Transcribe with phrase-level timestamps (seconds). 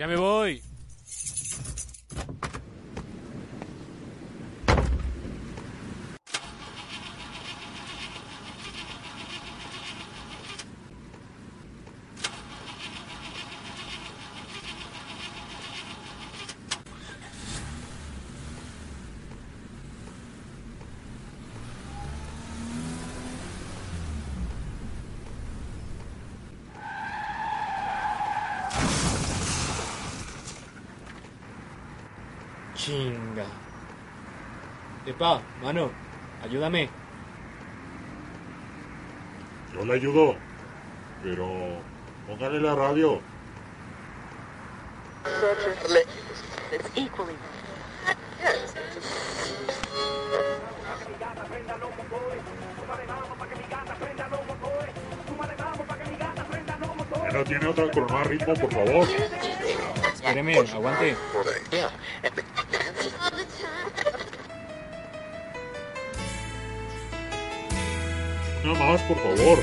[0.00, 0.69] Ya me voy.
[32.90, 33.46] Chinga.
[35.06, 35.92] Epa, mano,
[36.42, 36.90] ayúdame.
[39.72, 40.34] Yo le ayudo,
[41.22, 41.46] pero
[42.26, 43.20] póngale la radio.
[46.72, 47.36] It's equally.
[57.32, 59.06] ¿No tiene otra con más ritmo, por favor?
[60.12, 61.16] Espéreme, aguante.
[68.70, 69.58] Nada más, por favor.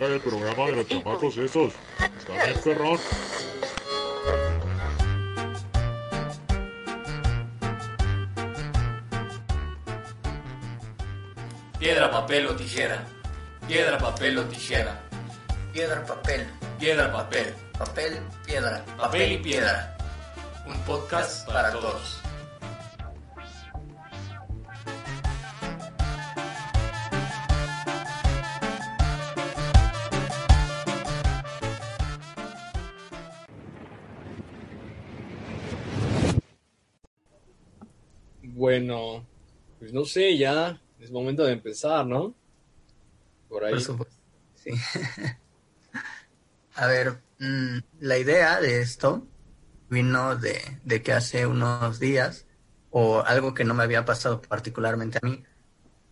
[0.00, 1.74] El programa de los chamacos esos.
[2.18, 2.98] Está bien, perrón.
[11.78, 13.04] Piedra, papel o tijera.
[13.68, 15.02] Piedra, papel o tijera.
[15.74, 16.46] Piedra, papel,
[16.78, 17.54] Piedra, papel.
[17.78, 18.82] papel, piedra.
[18.96, 19.98] Papel y piedra.
[20.66, 22.19] Un podcast para todos.
[38.60, 39.26] Bueno,
[39.78, 42.34] pues no sé, ya es momento de empezar, ¿no?
[43.48, 43.70] Por ahí.
[43.70, 44.16] Por supuesto.
[44.54, 44.72] Sí.
[46.74, 49.26] A ver, mm, la idea de esto
[49.88, 52.46] vino de, de que hace unos días,
[52.90, 55.42] o algo que no me había pasado particularmente a mí,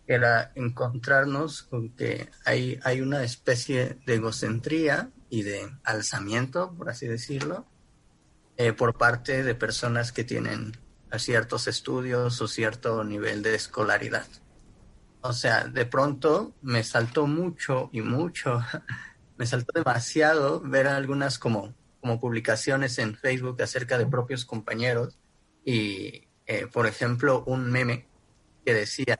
[0.07, 7.05] era encontrarnos con que hay, hay una especie de egocentría y de alzamiento, por así
[7.05, 7.67] decirlo,
[8.57, 14.27] eh, por parte de personas que tienen ciertos estudios o cierto nivel de escolaridad.
[15.21, 18.61] O sea, de pronto me saltó mucho y mucho,
[19.37, 25.17] me saltó demasiado ver algunas como, como publicaciones en Facebook acerca de propios compañeros
[25.65, 28.07] y, eh, por ejemplo, un meme
[28.65, 29.19] que decía,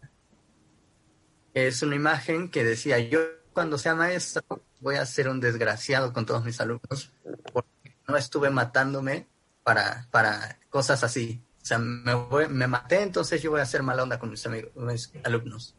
[1.53, 3.19] es una imagen que decía, yo
[3.53, 7.11] cuando sea maestro voy a ser un desgraciado con todos mis alumnos
[7.51, 9.27] porque no estuve matándome
[9.63, 11.44] para, para cosas así.
[11.69, 15.75] Sea, me maté, entonces yo voy a hacer mala onda con mis, amigos, mis alumnos.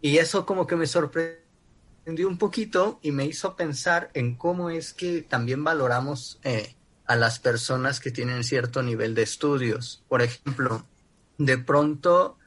[0.00, 4.92] Y eso como que me sorprendió un poquito y me hizo pensar en cómo es
[4.92, 10.04] que también valoramos eh, a las personas que tienen cierto nivel de estudios.
[10.08, 10.86] Por ejemplo,
[11.36, 12.38] de pronto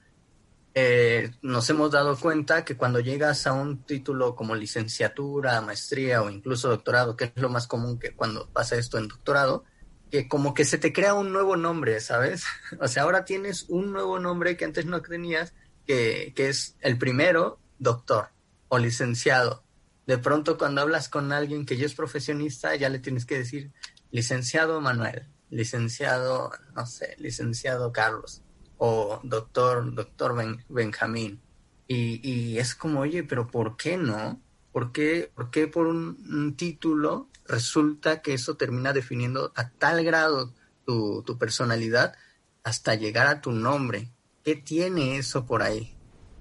[0.74, 6.30] eh, nos hemos dado cuenta que cuando llegas a un título como licenciatura, maestría o
[6.30, 9.66] incluso doctorado, que es lo más común que cuando pasa esto en doctorado,
[10.12, 12.44] que como que se te crea un nuevo nombre, ¿sabes?
[12.80, 15.54] O sea, ahora tienes un nuevo nombre que antes no tenías,
[15.88, 18.30] que, que es el primero, doctor
[18.68, 19.64] o licenciado.
[20.06, 23.72] De pronto cuando hablas con alguien que ya es profesionista, ya le tienes que decir
[24.12, 28.42] licenciado Manuel, licenciado, no sé, licenciado Carlos
[28.78, 31.42] o doctor, doctor Ben- Benjamín.
[31.88, 34.42] Y, y es como, oye, pero ¿por qué no?
[34.72, 40.04] ¿Por qué, por, qué por un, un título resulta que eso termina definiendo a tal
[40.04, 40.54] grado
[40.86, 42.16] tu, tu personalidad
[42.64, 44.10] hasta llegar a tu nombre?
[44.44, 45.94] ¿Qué tiene eso por ahí?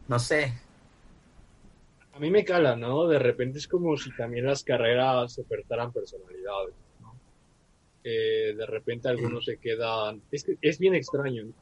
[0.09, 0.55] No sé.
[2.13, 3.07] A mí me cala, ¿no?
[3.07, 7.15] De repente es como si también las carreras ofertaran personalidades, ¿no?
[8.05, 10.23] Eh, de repente algunos se quedan...
[10.31, 11.53] Es que es bien extraño ¿no?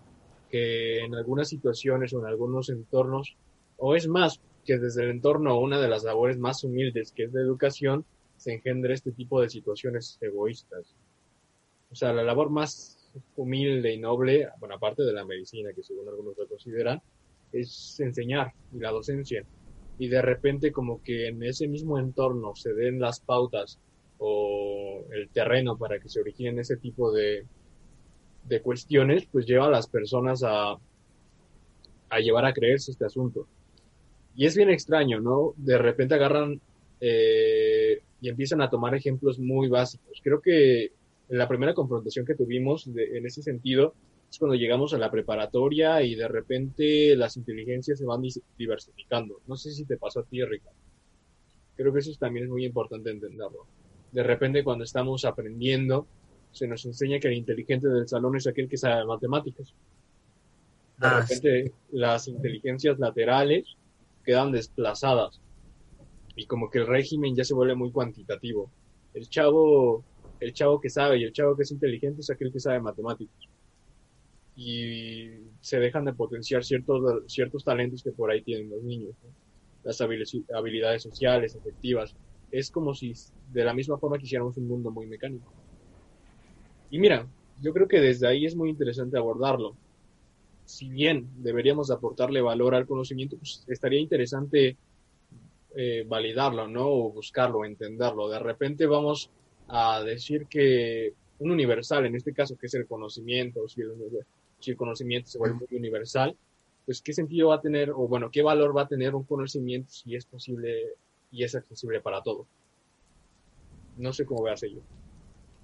[0.51, 3.37] que en algunas situaciones o en algunos entornos,
[3.77, 7.33] o es más, que desde el entorno una de las labores más humildes que es
[7.33, 8.05] la educación,
[8.37, 10.95] se engendre este tipo de situaciones egoístas.
[11.91, 16.07] O sea, la labor más humilde y noble, bueno, aparte de la medicina, que según
[16.07, 17.01] algunos lo consideran,
[17.51, 19.43] es enseñar y la docencia
[19.99, 23.79] y de repente como que en ese mismo entorno se den las pautas
[24.19, 27.47] o el terreno para que se originen ese tipo de,
[28.45, 30.77] de cuestiones, pues lleva a las personas a,
[32.11, 33.49] a llevar a creerse este asunto.
[34.39, 35.53] Y es bien extraño, ¿no?
[35.57, 36.61] De repente agarran
[37.01, 40.21] eh, y empiezan a tomar ejemplos muy básicos.
[40.23, 40.93] Creo que
[41.29, 43.95] la primera confrontación que tuvimos de- en ese sentido
[44.31, 48.23] es cuando llegamos a la preparatoria y de repente las inteligencias se van
[48.57, 49.41] diversificando.
[49.49, 50.79] No sé si te pasó a ti, Ricardo.
[51.77, 53.67] Creo que eso también es muy importante entenderlo.
[54.13, 56.07] De repente cuando estamos aprendiendo,
[56.53, 59.75] se nos enseña que el inteligente del salón es aquel que sabe matemáticas.
[60.99, 63.77] De Ah, repente las inteligencias laterales
[64.29, 65.41] quedan desplazadas
[66.37, 68.73] y como que el régimen ya se vuelve muy cuantitativo.
[69.13, 70.07] El chavo,
[70.41, 73.37] el chavo que sabe y el chavo que es inteligente es aquel que sabe matemáticas.
[74.55, 75.31] Y
[75.61, 79.15] se dejan de potenciar ciertos, ciertos talentos que por ahí tienen los niños.
[79.83, 82.17] Las habili- habilidades sociales, efectivas.
[82.51, 83.13] Es como si
[83.47, 85.55] de la misma forma quisiéramos un mundo muy mecánico.
[86.91, 87.27] Y mira,
[87.57, 89.79] yo creo que desde ahí es muy interesante abordarlo.
[90.69, 94.77] Si bien deberíamos aportarle valor al conocimiento, pues estaría interesante
[95.75, 96.87] eh, validarlo, ¿no?
[96.87, 98.29] O buscarlo, entenderlo.
[98.29, 99.31] De repente vamos
[99.69, 103.95] a decir que un universal, en este caso, que es el conocimiento, si el,
[104.61, 106.37] si el conocimiento se vuelve muy universal,
[106.85, 109.91] pues qué sentido va a tener, o bueno, qué valor va a tener un conocimiento
[109.91, 110.97] si es posible
[111.31, 112.47] y es accesible para todos.
[113.97, 114.83] No sé cómo veas ello.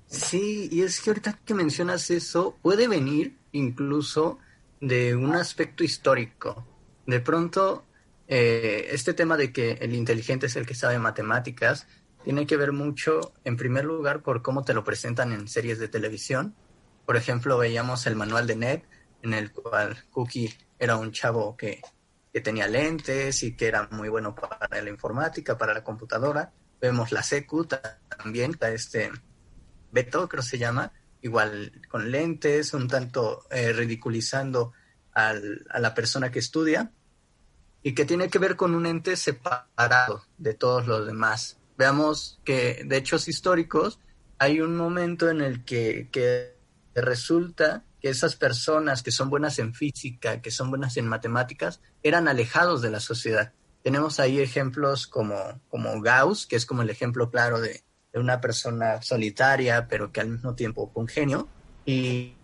[0.06, 4.38] Sí, y es que ahorita que mencionas eso, puede venir incluso
[4.80, 6.66] de un aspecto histórico.
[7.06, 7.84] De pronto,
[8.28, 11.86] eh, este tema de que el inteligente es el que sabe matemáticas
[12.24, 15.88] tiene que ver mucho, en primer lugar, por cómo te lo presentan en series de
[15.88, 16.54] televisión.
[17.04, 18.82] Por ejemplo, veíamos el manual de Ned,
[19.22, 21.82] en el cual Cookie era un chavo que,
[22.32, 26.52] que tenía lentes y que era muy bueno para la informática, para la computadora.
[26.80, 29.10] Vemos la secu también, este
[29.92, 30.92] Beto, creo se llama,
[31.24, 34.72] igual con lentes, un tanto eh, ridiculizando
[35.14, 35.32] a
[35.78, 36.90] la persona que estudia
[37.82, 41.58] y que tiene que ver con un ente separado de todos los demás.
[41.78, 44.00] Veamos que de hechos históricos
[44.38, 46.56] hay un momento en el que, que
[46.94, 52.28] resulta que esas personas que son buenas en física, que son buenas en matemáticas, eran
[52.28, 53.52] alejados de la sociedad.
[53.82, 55.60] Tenemos ahí ejemplos como,
[56.02, 57.82] Gauss, que es como el ejemplo claro de
[58.20, 61.48] una persona solitaria, pero que al mismo tiempo con genio,
[61.86, 62.34] y,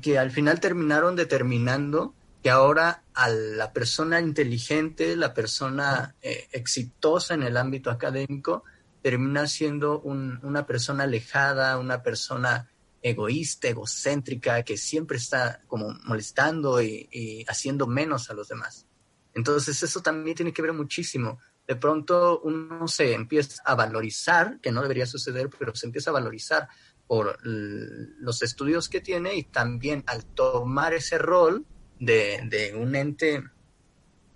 [0.00, 7.34] que al final terminaron determinando que ahora a la persona inteligente, la persona eh, exitosa
[7.34, 8.64] en el ámbito académico,
[9.02, 12.68] termina siendo un, una persona alejada, una persona
[13.02, 18.86] egoísta, egocéntrica, que siempre está como molestando y haciendo menos a los demás.
[19.34, 21.38] Entonces eso también tiene que ver muchísimo
[21.70, 26.14] de pronto uno se empieza a valorizar, que no debería suceder, pero se empieza a
[26.14, 26.68] valorizar
[27.06, 31.64] por los estudios que tiene y también al tomar ese rol
[32.00, 33.44] de, de un ente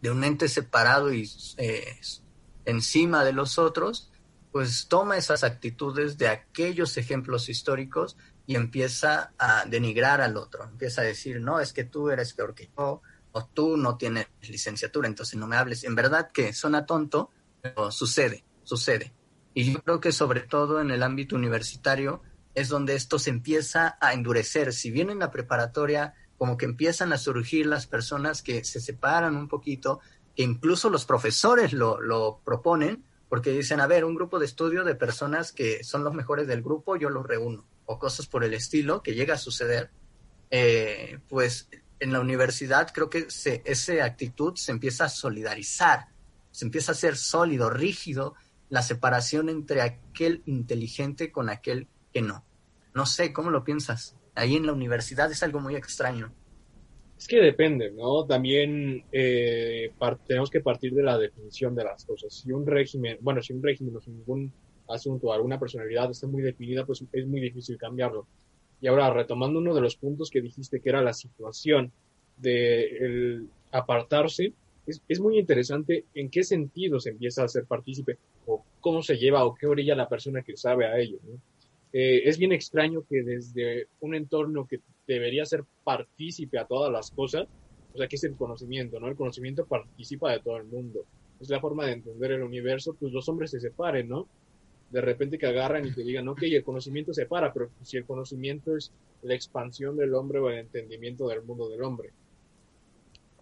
[0.00, 1.98] de un ente separado y eh,
[2.66, 4.12] encima de los otros,
[4.52, 8.16] pues toma esas actitudes de aquellos ejemplos históricos
[8.46, 12.54] y empieza a denigrar al otro, empieza a decir, no, es que tú eres peor
[12.54, 13.02] que yo,
[13.36, 15.82] o tú no tienes licenciatura, entonces no me hables.
[15.82, 19.12] En verdad que suena tonto, pero sucede, sucede.
[19.54, 22.22] Y yo creo que sobre todo en el ámbito universitario
[22.54, 24.72] es donde esto se empieza a endurecer.
[24.72, 29.36] Si bien en la preparatoria como que empiezan a surgir las personas que se separan
[29.36, 29.98] un poquito,
[30.36, 34.84] que incluso los profesores lo, lo proponen, porque dicen, a ver, un grupo de estudio
[34.84, 38.54] de personas que son los mejores del grupo, yo los reúno, o cosas por el
[38.54, 39.90] estilo, que llega a suceder,
[40.50, 41.68] eh, pues
[42.00, 46.06] en la universidad creo que se, esa actitud se empieza a solidarizar,
[46.50, 48.34] se empieza a ser sólido, rígido,
[48.68, 52.44] la separación entre aquel inteligente con aquel que no.
[52.94, 54.16] No sé, ¿cómo lo piensas?
[54.34, 56.32] Ahí en la universidad es algo muy extraño.
[57.16, 58.26] Es que depende, ¿no?
[58.26, 59.92] También eh,
[60.26, 62.34] tenemos que partir de la definición de las cosas.
[62.34, 64.52] Si un régimen, bueno, si un régimen o si ningún
[64.88, 68.26] asunto, alguna personalidad está muy definida, pues es muy difícil cambiarlo.
[68.84, 71.90] Y ahora, retomando uno de los puntos que dijiste, que era la situación
[72.36, 74.52] de apartarse,
[74.86, 79.16] es, es, muy interesante en qué sentido se empieza a ser partícipe, o cómo se
[79.16, 81.16] lleva, o qué orilla la persona que sabe a ello.
[81.94, 87.10] Eh, es bien extraño que desde un entorno que debería ser partícipe a todas las
[87.10, 87.48] cosas,
[87.94, 89.08] o sea, que es el conocimiento, ¿no?
[89.08, 91.06] El conocimiento participa de todo el mundo.
[91.40, 94.28] Es la forma de entender el universo, pues los hombres se separen, ¿no?
[94.94, 98.04] De repente que agarran y te digan, ok, el conocimiento se para, pero si el
[98.04, 102.10] conocimiento es la expansión del hombre o el entendimiento del mundo del hombre.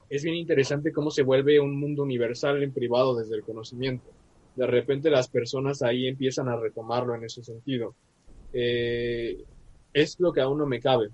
[0.08, 4.08] Es bien interesante cómo se vuelve un mundo universal en privado desde el conocimiento.
[4.56, 7.94] De repente las personas ahí empiezan a retomarlo en ese sentido.
[8.54, 9.44] Eh,
[9.92, 11.10] es lo que aún no me cabe.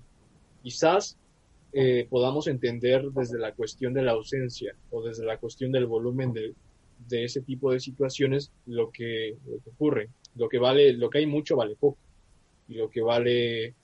[0.63, 1.17] Quizás
[1.73, 6.31] eh, podamos entender desde la cuestión de la ausencia o desde la cuestión del volumen
[6.31, 6.53] de,
[7.09, 11.19] de ese tipo de situaciones lo que, lo que ocurre lo que vale, lo que
[11.19, 11.99] hay mucho vale poco.
[12.67, 13.75] Y lo que vale,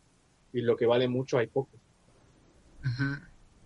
[0.54, 1.72] y lo que vale mucho hay poco.
[2.82, 3.22] -huh.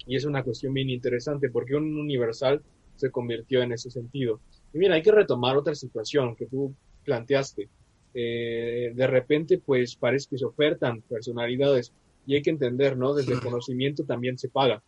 [0.08, 2.62] Y es una cuestión bien interesante, porque un universal
[2.96, 4.40] se convirtió en ese sentido.
[4.74, 6.74] Y mira, hay que retomar otra situación que tú
[7.06, 7.70] planteaste.
[8.14, 11.94] Eh, de repente, pues parece que se ofertan personalidades
[12.26, 13.14] y hay que entender, ¿no?
[13.14, 14.82] Desde el conocimiento también se paga.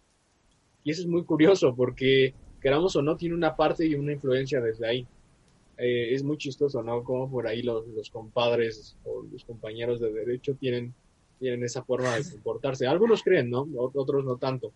[0.83, 4.59] Y eso es muy curioso porque, queramos o no, tiene una parte y una influencia
[4.59, 5.07] desde ahí.
[5.83, 7.03] Eh, es muy chistoso, ¿no?
[7.03, 10.93] Como por ahí los, los compadres o los compañeros de derecho tienen,
[11.39, 12.85] tienen esa forma de comportarse.
[12.85, 13.67] Algunos creen, ¿no?
[13.75, 14.71] Otros no tanto.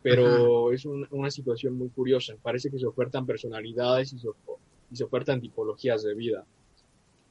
[0.00, 2.34] Pero es un- una situación muy curiosa.
[2.40, 4.28] Parece que se ofertan personalidades y se,
[4.90, 6.46] y se ofertan tipologías de vida.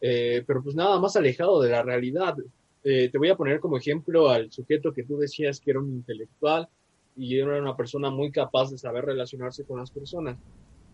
[0.01, 2.35] Eh, pero pues nada más alejado de la realidad.
[2.83, 5.91] Eh, te voy a poner como ejemplo al sujeto que tú decías que era un
[5.91, 6.67] intelectual
[7.15, 10.37] y era una persona muy capaz de saber relacionarse con las personas.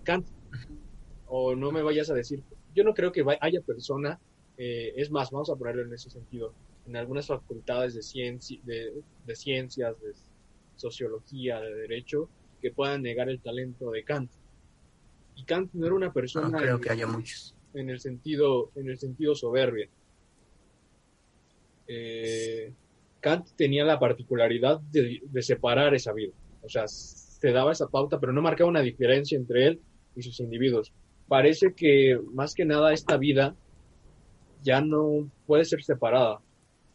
[0.04, 0.28] Kant.
[1.30, 2.44] O no me vayas a decir,
[2.74, 4.20] yo no creo que haya persona,
[4.58, 6.54] eh, es más, vamos a ponerlo en ese sentido,
[6.86, 8.94] en algunas facultades de, cienci- de,
[9.26, 10.14] de ciencias, de
[10.76, 12.30] sociología, de derecho,
[12.62, 14.32] que puedan negar el talento de Kant.
[15.36, 17.54] Y Kant no era una persona No creo en- que haya muchos.
[17.74, 19.90] en el sentido, en el sentido soberbia.
[21.88, 22.74] Eh,
[23.20, 26.34] Kant tenía la particularidad de, de separar esa vida.
[26.62, 29.82] O sea, se daba esa pauta, pero no marcaba una diferencia entre él
[30.16, 30.94] y sus individuos.
[31.28, 33.56] Parece que más que nada esta vida
[34.64, 36.40] ya no puede ser separada.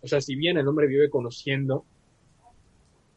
[0.01, 1.85] O sea, si bien el hombre vive conociendo,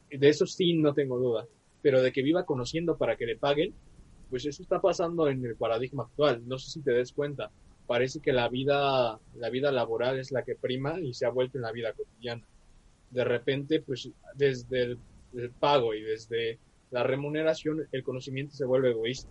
[0.10, 1.48] de eso sí no tengo duda,
[1.82, 3.74] pero de que viva conociendo para que le paguen,
[4.30, 6.42] pues eso está pasando en el paradigma actual.
[6.48, 7.52] No sé si te des cuenta.
[7.88, 11.58] Parece que la vida, la vida laboral es la que prima y se ha vuelto
[11.58, 12.44] en la vida cotidiana.
[13.12, 15.00] De repente, pues desde el,
[15.36, 16.60] el pago y desde
[16.92, 19.30] la remuneración, el conocimiento se vuelve egoísta.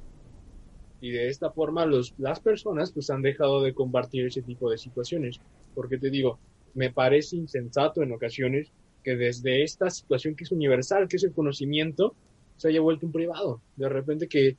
[1.05, 4.79] Y de esta forma los, las personas pues han dejado de compartir ese tipo de
[4.79, 5.39] situaciones.
[5.75, 6.39] Porque te digo,
[6.73, 11.35] me parece insensato en ocasiones que desde esta situación que es universal, que es el
[11.35, 12.15] conocimiento,
[12.57, 13.61] se haya vuelto un privado.
[13.77, 14.57] De repente que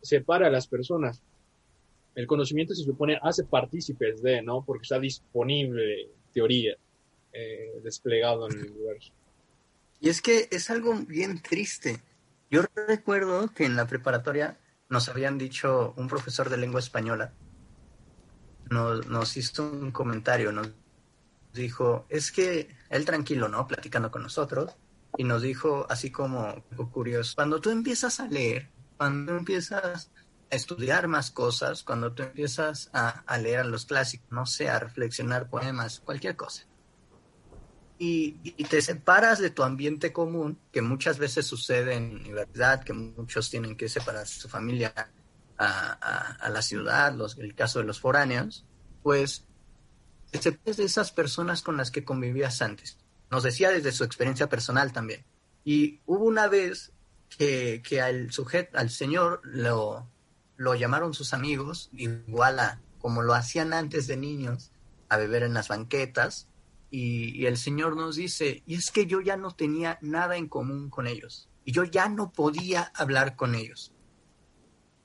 [0.00, 1.20] separa a las personas.
[2.14, 4.64] El conocimiento se supone hace partícipes de, ¿no?
[4.64, 6.76] Porque está disponible, teoría,
[7.32, 9.12] eh, desplegado en el universo.
[10.00, 11.98] Y es que es algo bien triste.
[12.52, 14.56] Yo recuerdo que en la preparatoria
[14.88, 17.32] nos habían dicho un profesor de lengua española,
[18.70, 20.70] nos, nos hizo un comentario, nos
[21.52, 23.66] dijo, es que él tranquilo, ¿no?
[23.66, 24.76] Platicando con nosotros,
[25.16, 30.10] y nos dijo así como curioso, cuando tú empiezas a leer, cuando empiezas
[30.50, 34.68] a estudiar más cosas, cuando tú empiezas a, a leer a los clásicos, no sé,
[34.68, 36.66] a reflexionar poemas, cualquier cosa,
[37.98, 38.32] y,
[38.64, 43.76] te separas de tu ambiente común, que muchas veces sucede en universidad, que muchos tienen
[43.76, 44.92] que separar su familia
[45.56, 48.64] a la ciudad, los, el caso de los foráneos,
[49.02, 49.44] pues
[50.30, 52.98] te separas de esas personas con las que convivías antes.
[53.30, 55.24] Nos decía desde su experiencia personal también.
[55.64, 56.92] Y hubo una vez
[57.36, 60.08] que, que al sujeto, al señor, lo,
[60.56, 64.72] lo llamaron sus amigos, igual a como lo hacían antes de niños,
[65.08, 66.47] a beber en las banquetas,
[66.90, 70.90] y, el Señor nos dice, y es que yo ya no tenía nada en común
[70.90, 73.92] con ellos, y yo ya no podía hablar con ellos.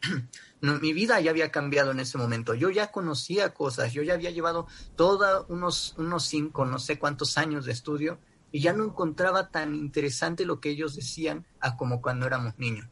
[0.61, 4.31] mi vida ya había cambiado en ese momento, yo ya conocía cosas, yo ya había
[4.31, 8.19] llevado todos unos, unos cinco, no sé cuántos años de estudio,
[8.51, 11.45] y ya no encontraba tan interesante lo que ellos decían
[11.77, 12.87] como cuando éramos niños.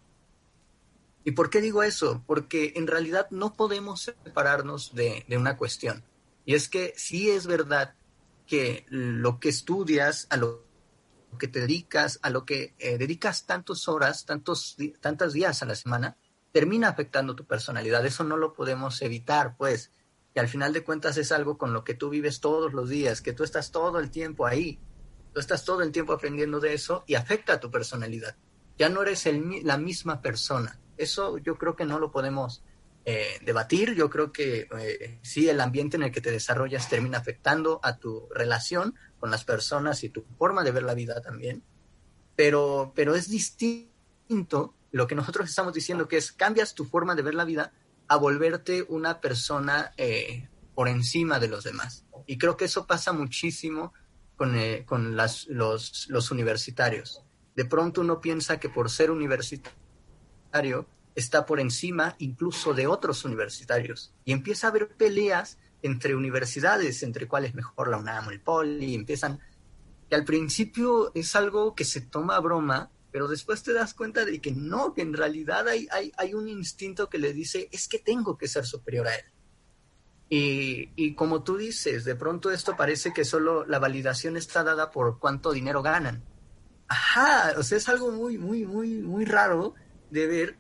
[1.24, 2.24] ¿Y por qué digo eso?
[2.26, 6.04] Porque en realidad no podemos separarnos de, de una cuestión.
[6.46, 7.94] Y es que sí es verdad
[8.52, 10.66] que lo que estudias, a lo
[11.40, 15.76] que te dedicas, a lo que eh, dedicas tantas horas, tantos, tantos días a la
[15.76, 16.18] semana,
[16.52, 18.06] termina afectando tu personalidad.
[18.06, 19.94] Eso no lo podemos evitar, pues.
[20.34, 23.22] Que al final de cuentas es algo con lo que tú vives todos los días,
[23.22, 24.82] que tú estás todo el tiempo ahí.
[25.34, 28.36] Tú estás todo el tiempo aprendiendo de eso y afecta a tu personalidad.
[28.78, 30.78] Ya no eres el, la misma persona.
[30.98, 32.64] Eso yo creo que no lo podemos
[33.06, 33.96] eh, debatir.
[33.96, 37.98] Yo creo que eh, sí, el ambiente en el que te desarrollas termina afectando a
[37.98, 41.64] tu relación con las personas y tu forma de ver la vida también.
[42.36, 47.22] Pero, pero es distinto lo que nosotros estamos diciendo, que es cambias tu forma de
[47.22, 47.72] ver la vida
[48.08, 52.06] a volverte una persona eh, por encima de los demás.
[52.28, 53.94] Y creo que eso pasa muchísimo
[54.36, 57.24] con, eh, con los, los universitarios.
[57.56, 64.14] De pronto uno piensa que por ser universitario está por encima incluso de otros universitarios.
[64.26, 68.86] Y empieza a haber peleas entre universidades, entre cuáles mejor la UNAM o el Poli,
[68.86, 69.40] y empiezan,
[70.10, 74.24] que al principio es algo que se toma a broma, pero después te das cuenta
[74.24, 77.88] de que no, que en realidad hay, hay, hay un instinto que le dice, es
[77.88, 79.26] que tengo que ser superior a él.
[80.30, 84.90] Y, y como tú dices, de pronto esto parece que solo la validación está dada
[84.90, 86.24] por cuánto dinero ganan.
[86.88, 89.74] Ajá, o sea, es algo muy, muy, muy, muy raro
[90.10, 90.58] de ver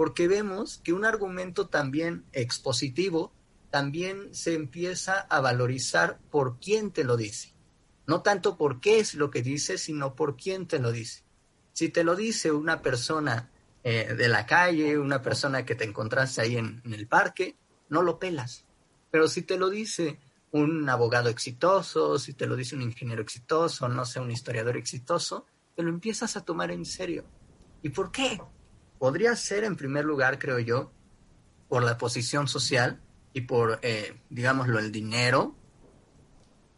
[0.00, 3.34] porque vemos que un argumento también expositivo
[3.68, 7.52] también se empieza a valorizar por quién te lo dice.
[8.06, 11.22] No tanto por qué es lo que dice, sino por quién te lo dice.
[11.74, 13.50] Si te lo dice una persona
[13.84, 17.58] eh, de la calle, una persona que te encontraste ahí en, en el parque,
[17.90, 18.64] no lo pelas.
[19.10, 20.18] Pero si te lo dice
[20.50, 25.44] un abogado exitoso, si te lo dice un ingeniero exitoso, no sé, un historiador exitoso,
[25.76, 27.26] te lo empiezas a tomar en serio.
[27.82, 28.40] ¿Y por qué?
[29.00, 30.92] Podría ser, en primer lugar, creo yo,
[31.70, 33.00] por la posición social
[33.32, 35.56] y por, eh, digámoslo, el dinero,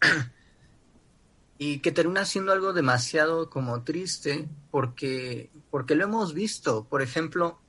[1.58, 6.84] y que termina siendo algo demasiado como triste, porque, porque lo hemos visto.
[6.84, 7.60] Por ejemplo,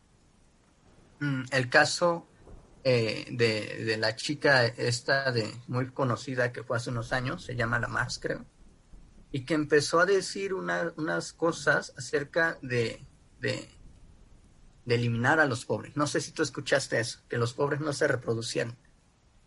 [1.20, 2.28] mm, el caso
[2.84, 7.56] eh, de, de, la chica esta de muy conocida que fue hace unos años, se
[7.56, 8.46] llama La Mars, creo,
[9.32, 13.04] y que empezó a decir una, unas cosas acerca de,
[13.40, 13.68] de,
[14.86, 15.96] de, eliminar a los pobres.
[15.96, 18.78] No sé si tú escuchaste eso, que los pobres no se reproducieron.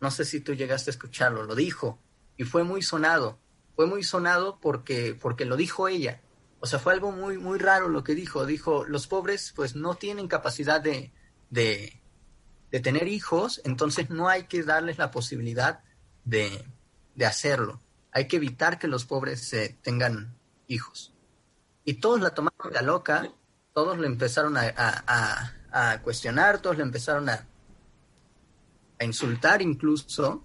[0.01, 1.99] No sé si tú llegaste a escucharlo, lo dijo,
[2.37, 3.39] y fue muy sonado.
[3.75, 6.23] Fue muy sonado porque, porque lo dijo ella.
[6.61, 8.47] O sea, fue algo muy, muy raro lo que dijo.
[8.47, 11.13] Dijo, los pobres pues no tienen capacidad de,
[11.51, 12.01] de
[12.71, 15.81] de tener hijos, entonces no hay que darles la posibilidad
[16.25, 16.65] de,
[17.15, 17.81] de hacerlo.
[18.13, 21.15] Hay que evitar que los pobres eh, tengan hijos.
[21.85, 23.33] Y todos la tomaron de loca,
[23.77, 27.47] todos le empezaron a, cuestionar, todos le empezaron a,
[28.99, 30.43] a insultar incluso,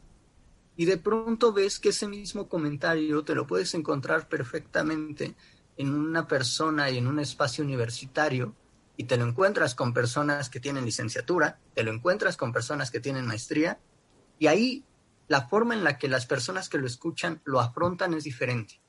[0.76, 5.34] y de pronto ves que ese mismo comentario te lo puedes encontrar perfectamente
[5.78, 8.54] en una persona y en un espacio universitario
[8.98, 13.00] y te lo encuentras con personas que tienen licenciatura, te lo encuentras con personas que
[13.00, 13.80] tienen maestría,
[14.40, 14.84] y ahí
[15.30, 18.82] la forma en la que las personas que lo escuchan lo afrontan es diferente.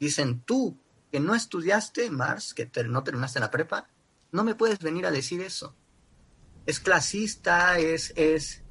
[0.00, 0.78] Dicen, tú
[1.12, 3.86] que no estudiaste, Mars, que no terminaste la prepa,
[4.32, 5.76] no me puedes venir a decir eso.
[6.64, 8.62] Es clasista, es, es,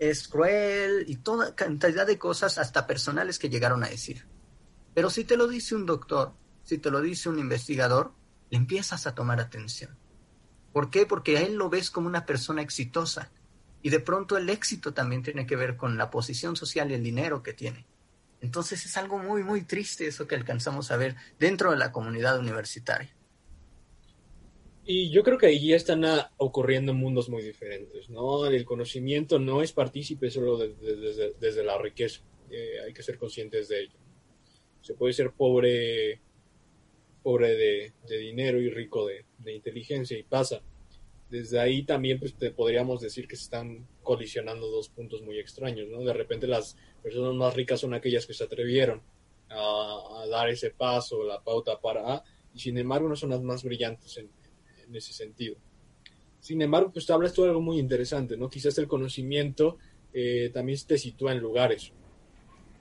[0.00, 4.26] es cruel y toda cantidad de cosas, hasta personales que llegaron a decir.
[4.94, 8.12] Pero si te lo dice un doctor, si te lo dice un investigador,
[8.50, 9.96] le empiezas a tomar atención.
[10.72, 11.06] ¿Por qué?
[11.06, 13.30] Porque a él lo ves como una persona exitosa.
[13.80, 17.04] Y de pronto el éxito también tiene que ver con la posición social y el
[17.04, 17.86] dinero que tiene.
[18.44, 22.38] Entonces es algo muy, muy triste eso que alcanzamos a ver dentro de la comunidad
[22.38, 23.14] universitaria.
[24.86, 26.04] Y yo creo que ahí ya están
[26.36, 28.46] ocurriendo mundos muy diferentes, ¿no?
[28.46, 33.68] El conocimiento no es partícipe solo desde, desde, la riqueza, eh, hay que ser conscientes
[33.68, 33.98] de ello.
[34.82, 36.20] Se puede ser pobre
[37.24, 40.60] pobre de, dinero y rico de, inteligencia y pasa.
[41.34, 45.88] Desde ahí también pues, te podríamos decir que se están colisionando dos puntos muy extraños,
[45.88, 46.04] ¿no?
[46.04, 49.02] De repente las personas más ricas son aquellas que se atrevieron
[49.50, 53.64] a, dar ese paso, la pauta para A, y sin embargo no son las más
[53.64, 54.30] brillantes en,
[54.94, 55.56] ese sentido.
[56.38, 58.48] Sin embargo, pues te hablas tú de algo muy interesante, ¿no?
[58.48, 59.78] Quizás el conocimiento
[60.12, 61.90] eh, también te sitúa en lugares.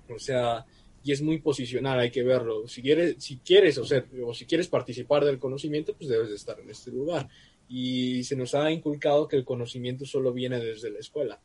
[0.08, 0.64] O sea,
[1.04, 2.68] y es muy posicional, hay que verlo.
[2.68, 6.36] Si quieres, si quieres o, sea, o si quieres participar del conocimiento, pues debes de
[6.36, 7.28] estar en este lugar.
[7.68, 11.42] Y se nos ha inculcado que el conocimiento solo viene desde la escuela,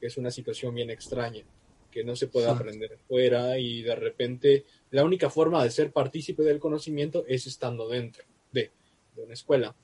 [0.00, 1.44] que es una situación bien extraña,
[1.90, 6.42] que no se puede aprender fuera y de repente la única forma de ser partícipe
[6.42, 8.70] del conocimiento es estando dentro de,
[9.14, 9.74] de una escuela.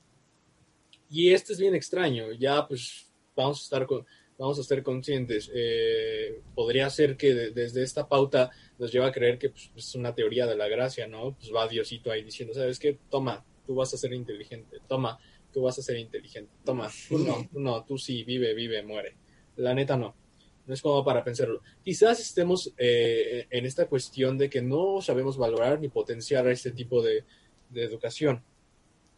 [1.09, 4.05] Y esto es bien extraño, ya pues vamos a estar con,
[4.39, 5.51] vamos a ser conscientes.
[5.53, 8.49] Eh, podría ser que desde esta pauta
[8.79, 11.35] nos lleva a creer que pues, es una teoría de la gracia, ¿no?
[11.35, 12.97] Pues va Diosito ahí diciendo, ¿sabes qué?
[13.09, 15.19] Toma, tú vas a ser inteligente, toma,
[15.51, 19.15] tú vas a ser inteligente, toma, tú no, tú no, tú sí, vive, vive, muere.
[19.55, 20.15] La neta no.
[20.65, 21.63] No es como para pensarlo.
[21.83, 27.01] Quizás estemos eh, en esta cuestión de que no sabemos valorar ni potenciar este tipo
[27.01, 27.23] de,
[27.73, 28.43] educación.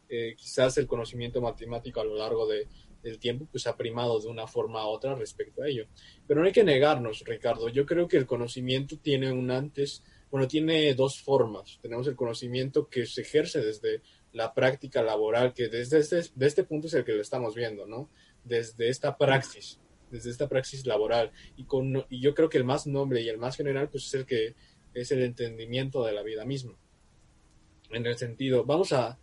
[0.07, 2.67] Eh, quizás el conocimiento matemático a lo largo de,
[3.03, 5.87] el tiempo pues ha primado de una forma u otra respecto a ello.
[6.27, 7.69] Pero no hay que negarnos, Ricardo.
[7.69, 11.79] Yo creo que el conocimiento tiene un antes, bueno, tiene dos formas.
[11.81, 14.01] Tenemos el conocimiento que se ejerce desde
[14.33, 17.85] la práctica laboral, que desde este, de este punto es el que lo estamos viendo,
[17.85, 18.09] ¿no?
[18.43, 21.31] Desde esta praxis, desde esta praxis laboral.
[21.57, 24.13] Y, con, y yo creo que el más noble y el más general pues es
[24.13, 24.55] el que
[24.93, 26.77] es el entendimiento de la vida misma.
[27.89, 29.17] En el sentido, vamos a,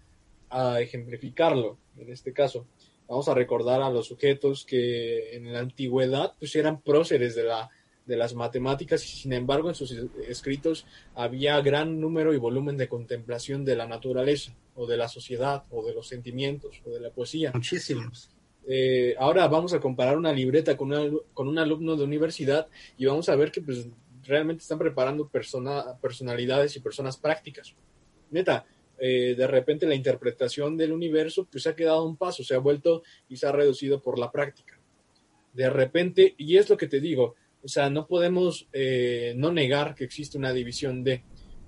[0.81, 2.67] ejemplificarlo en este caso
[3.07, 7.69] vamos a recordar a los sujetos que en la antigüedad pues eran próceres de, la,
[8.07, 9.95] de las matemáticas y sin embargo en sus
[10.27, 15.65] escritos había gran número y volumen de contemplación de la naturaleza o de la sociedad
[15.71, 17.51] o de los sentimientos o de la poesía.
[17.53, 18.31] Muchísimos.
[18.67, 20.93] Eh, ahora vamos a comparar una libreta con,
[21.35, 23.89] con un alumno de universidad y vamos a ver que pues,
[24.25, 27.75] realmente están preparando persona, personalidades y personas prácticas.
[28.31, 28.67] Neta,
[28.99, 33.03] eh, de repente la interpretación del universo pues ha quedado un paso, se ha vuelto
[33.29, 34.79] y se ha reducido por la práctica.
[35.55, 39.95] De repente, y es lo que te digo, o sea, no podemos eh, no negar
[39.95, 41.25] que existe una división de,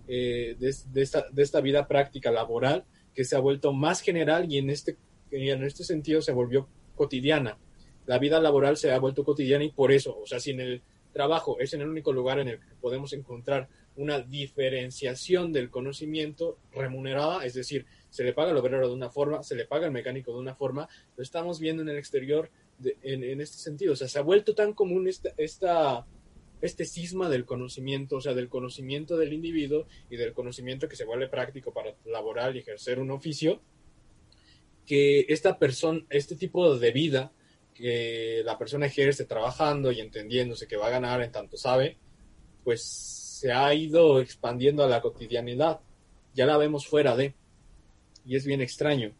[0.06, 2.84] eh, de, de esta, de esta vida práctica laboral
[3.24, 4.96] se ha vuelto más general y en este,
[5.30, 7.58] en este sentido se volvió cotidiana.
[8.06, 10.82] La vida laboral se ha vuelto cotidiana y por eso, o sea, si en el
[11.12, 16.58] trabajo es en el único lugar en el que podemos encontrar una diferenciación del conocimiento
[16.72, 19.92] remunerada, es decir, se le paga al obrero de una forma, se le paga al
[19.92, 22.50] mecánico de una forma, lo estamos viendo en el exterior
[23.02, 26.06] en, en este sentido, o sea, se ha vuelto tan común esta,
[26.60, 31.04] este cisma del conocimiento, o sea, del conocimiento del individuo y del conocimiento que se
[31.04, 33.60] vuelve práctico para laborar y ejercer un oficio,
[34.86, 37.32] que esta persona, este tipo de vida
[37.74, 41.96] que la persona ejerce trabajando y entendiéndose que va a ganar en tanto sabe,
[42.64, 45.80] pues se ha ido expandiendo a la cotidianidad.
[46.34, 47.34] Ya la vemos fuera de.
[48.26, 49.14] Y es bien extraño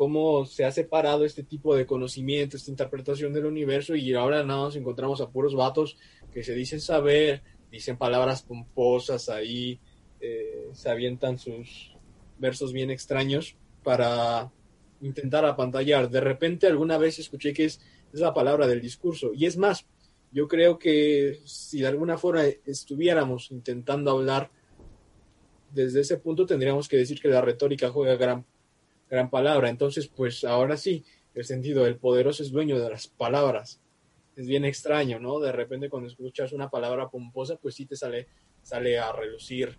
[0.00, 4.62] cómo se ha separado este tipo de conocimiento, esta interpretación del universo y ahora nada
[4.62, 5.98] nos encontramos a puros vatos
[6.32, 9.78] que se dicen saber, dicen palabras pomposas ahí,
[10.18, 11.94] eh, se avientan sus
[12.38, 14.50] versos bien extraños para
[15.02, 16.08] intentar apantallar.
[16.08, 19.32] De repente alguna vez escuché que es, es la palabra del discurso.
[19.34, 19.84] Y es más,
[20.32, 24.50] yo creo que si de alguna forma estuviéramos intentando hablar
[25.70, 28.46] desde ese punto, tendríamos que decir que la retórica juega gran,
[29.10, 29.68] gran palabra.
[29.68, 33.80] Entonces, pues ahora sí, el sentido del poderoso es dueño de las palabras.
[34.36, 35.40] Es bien extraño, ¿no?
[35.40, 38.28] De repente cuando escuchas una palabra pomposa, pues sí te sale,
[38.62, 39.76] sale a relucir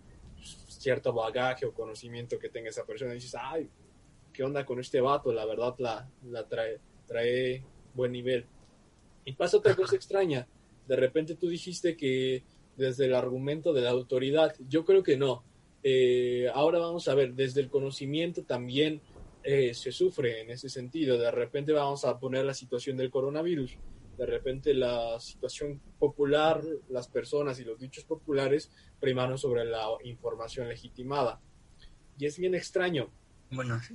[0.68, 3.12] cierto bagaje o conocimiento que tenga esa persona.
[3.12, 3.68] Y dices, ay,
[4.32, 5.32] ¿qué onda con este vato?
[5.32, 7.64] La verdad la, la trae, trae
[7.94, 8.46] buen nivel.
[9.24, 10.46] Y pasa otra cosa extraña.
[10.86, 12.44] De repente tú dijiste que
[12.76, 15.44] desde el argumento de la autoridad, yo creo que no.
[15.82, 19.00] Eh, ahora vamos a ver, desde el conocimiento también
[19.44, 21.18] eh, se sufre en ese sentido.
[21.18, 23.76] De repente vamos a poner la situación del coronavirus.
[24.16, 30.68] De repente la situación popular, las personas y los dichos populares primaron sobre la información
[30.68, 31.40] legitimada.
[32.18, 33.10] Y es bien extraño.
[33.50, 33.94] Bueno, sí.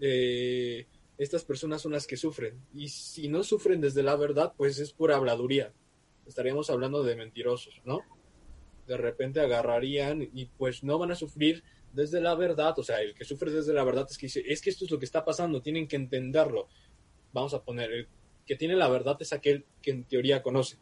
[0.00, 0.86] Eh,
[1.18, 2.58] estas personas son las que sufren.
[2.72, 5.74] Y si no sufren desde la verdad, pues es pura habladuría.
[6.26, 8.00] Estaríamos hablando de mentirosos, ¿no?
[8.86, 12.78] De repente agarrarían y pues no van a sufrir desde la verdad.
[12.78, 14.90] O sea, el que sufre desde la verdad es que dice, es que esto es
[14.90, 16.68] lo que está pasando, tienen que entenderlo.
[17.32, 18.08] Vamos a poner, el
[18.46, 20.76] que tiene la verdad es aquel que en teoría conoce.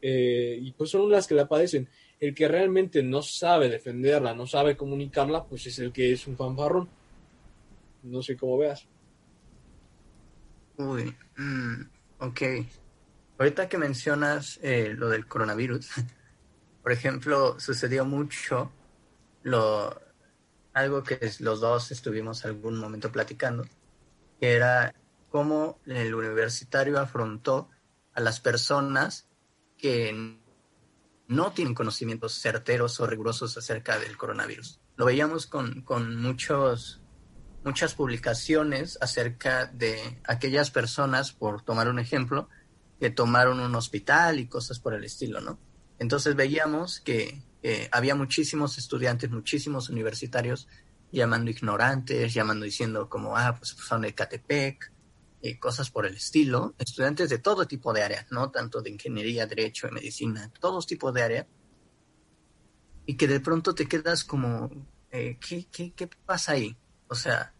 [0.00, 1.88] Eh, y pues son las que la padecen.
[2.20, 6.36] El que realmente no sabe defenderla, no sabe comunicarla, pues es el que es un
[6.36, 6.88] fanfarrón.
[8.02, 8.86] No sé cómo veas.
[10.76, 11.82] Uy, mm,
[12.20, 12.42] ok.
[13.38, 15.90] Ahorita que mencionas eh, lo del coronavirus,
[16.82, 18.72] por ejemplo, sucedió mucho
[19.42, 20.07] lo,
[20.78, 23.64] algo que los dos estuvimos algún momento platicando,
[24.40, 24.94] que era
[25.30, 27.68] cómo el universitario afrontó
[28.14, 29.28] a las personas
[29.76, 30.38] que
[31.28, 34.80] no tienen conocimientos certeros o rigurosos acerca del coronavirus.
[34.96, 37.00] Lo veíamos con, con muchos
[37.64, 42.48] muchas publicaciones acerca de aquellas personas, por tomar un ejemplo,
[42.98, 45.58] que tomaron un hospital y cosas por el estilo, ¿no?
[45.98, 50.68] Entonces veíamos que eh, había muchísimos estudiantes, muchísimos universitarios
[51.10, 54.92] llamando ignorantes, llamando diciendo como, ah, pues son de Catepec,
[55.40, 58.50] y cosas por el estilo, estudiantes de todo tipo de áreas, ¿no?
[58.50, 61.46] Tanto de ingeniería, derecho, medicina, todos tipos de áreas,
[63.06, 64.70] y que de pronto te quedas como,
[65.10, 66.76] eh, ¿qué, qué, ¿qué pasa ahí?
[67.08, 67.54] O sea,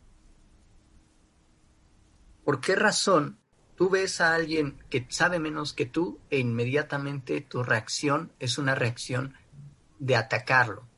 [2.44, 3.38] ¿por qué razón
[3.76, 8.74] tú ves a alguien que sabe menos que tú e inmediatamente tu reacción es una
[8.74, 9.34] reacción
[9.98, 10.88] de atacarlo?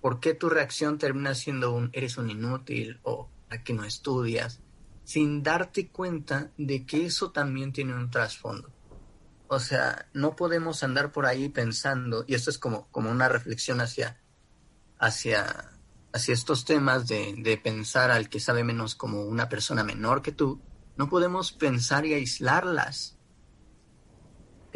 [0.00, 4.60] ¿Por qué tu reacción termina siendo un eres un inútil o a que no estudias?
[5.04, 8.72] Sin darte cuenta de que eso también tiene un trasfondo.
[9.48, 13.80] O sea, no podemos andar por ahí pensando, y esto es como, como una reflexión
[13.80, 14.20] hacia,
[14.98, 15.72] hacia,
[16.12, 20.32] hacia estos temas de, de pensar al que sabe menos como una persona menor que
[20.32, 20.60] tú,
[20.96, 23.15] no podemos pensar y aislarlas.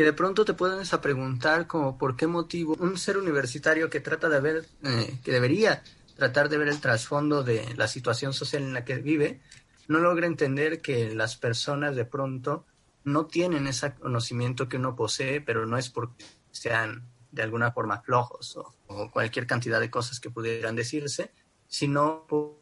[0.00, 4.30] Que de pronto te puedes preguntar como por qué motivo un ser universitario que trata
[4.30, 5.82] de ver, eh, que debería
[6.16, 9.42] tratar de ver el trasfondo de la situación social en la que vive,
[9.88, 12.64] no logra entender que las personas de pronto
[13.04, 18.00] no tienen ese conocimiento que uno posee, pero no es porque sean de alguna forma
[18.00, 21.30] flojos o, o cualquier cantidad de cosas que pudieran decirse,
[21.68, 22.56] sino por,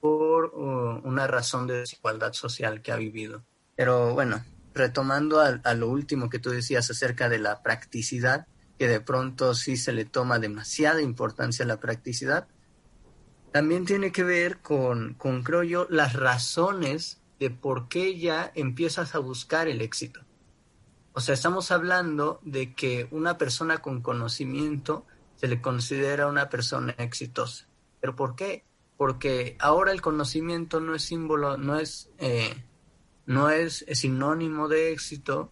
[0.00, 3.42] por uh, una razón de desigualdad social que ha vivido.
[3.74, 8.46] Pero bueno, retomando a, lo último que tú decías acerca de la practicidad,
[8.78, 12.48] que de pronto sí se le toma demasiada importancia a la practicidad,
[13.52, 19.14] también tiene que ver con, con, creo yo, las razones de por qué ya empiezas
[19.14, 20.20] a buscar el éxito.
[21.12, 25.06] O sea, estamos hablando de que una persona con conocimiento
[25.36, 27.66] se le considera una persona exitosa.
[28.00, 28.64] ¿Pero por qué?
[28.96, 32.54] Porque ahora el conocimiento no es símbolo, no es, eh,
[33.26, 35.50] no es sinónimo de éxito,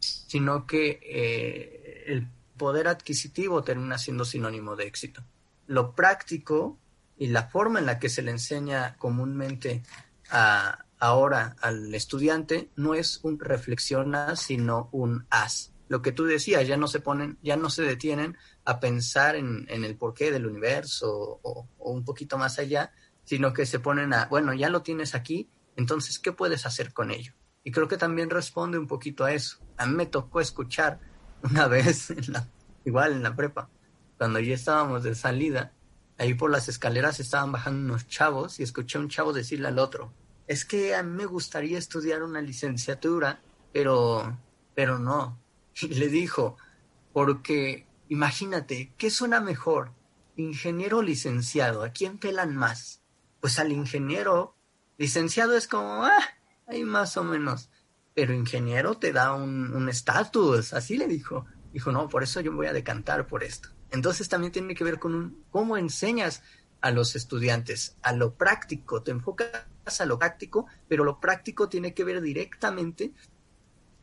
[0.00, 5.22] sino que eh, el poder adquisitivo termina siendo sinónimo de éxito.
[5.66, 6.78] Lo práctico
[7.18, 9.82] y la forma en la que se le enseña comúnmente
[10.30, 15.72] a, ahora al estudiante no es un reflexiona, sino un haz.
[15.88, 19.66] Lo que tú decías, ya no se ponen, ya no se detienen a pensar en,
[19.68, 22.92] en el porqué del universo o, un poquito más allá,
[23.24, 27.10] sino que se ponen a, bueno, ya lo tienes aquí, entonces, ¿qué puedes hacer con
[27.10, 27.32] ello?
[27.62, 29.58] Y creo que también responde un poquito a eso.
[29.76, 31.00] A mí me tocó escuchar
[31.42, 32.48] una vez, en la,
[32.84, 33.68] igual en la prepa,
[34.18, 35.72] cuando ya estábamos de salida,
[36.18, 39.78] ahí por las escaleras estaban bajando unos chavos y escuché a un chavo decirle al
[39.78, 40.12] otro,
[40.46, 43.40] es que a mí me gustaría estudiar una licenciatura,
[43.72, 44.38] pero,
[44.74, 45.38] pero no.
[45.82, 46.56] Y le dijo,
[47.12, 49.92] porque imagínate, ¿qué suena mejor?
[50.36, 53.02] Ingeniero licenciado, ¿a quién pelan más?
[53.40, 54.55] Pues al ingeniero.
[54.98, 56.22] Licenciado es como, ah,
[56.66, 57.70] ahí más o menos.
[58.14, 61.44] Pero ingeniero te da un estatus, así le dijo.
[61.72, 63.68] Dijo, no, por eso yo voy a decantar por esto.
[63.90, 66.42] Entonces también tiene que ver con un, cómo enseñas
[66.80, 69.50] a los estudiantes, a lo práctico, te enfocas
[70.00, 73.12] a lo práctico, pero lo práctico tiene que ver directamente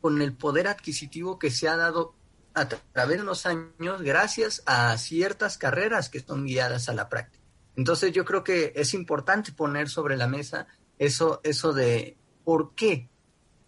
[0.00, 2.14] con el poder adquisitivo que se ha dado
[2.54, 7.42] a través de los años gracias a ciertas carreras que son guiadas a la práctica.
[7.76, 13.08] Entonces yo creo que es importante poner sobre la mesa eso, eso de por qué.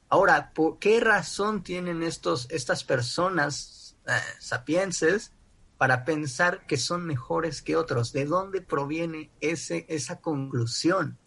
[0.08, 5.32] Ahora, ¿por qué razón tienen estos, estas personas eh, sapienses
[5.78, 8.12] para pensar que son mejores que otros?
[8.12, 11.18] ¿De dónde proviene ese, esa conclusión?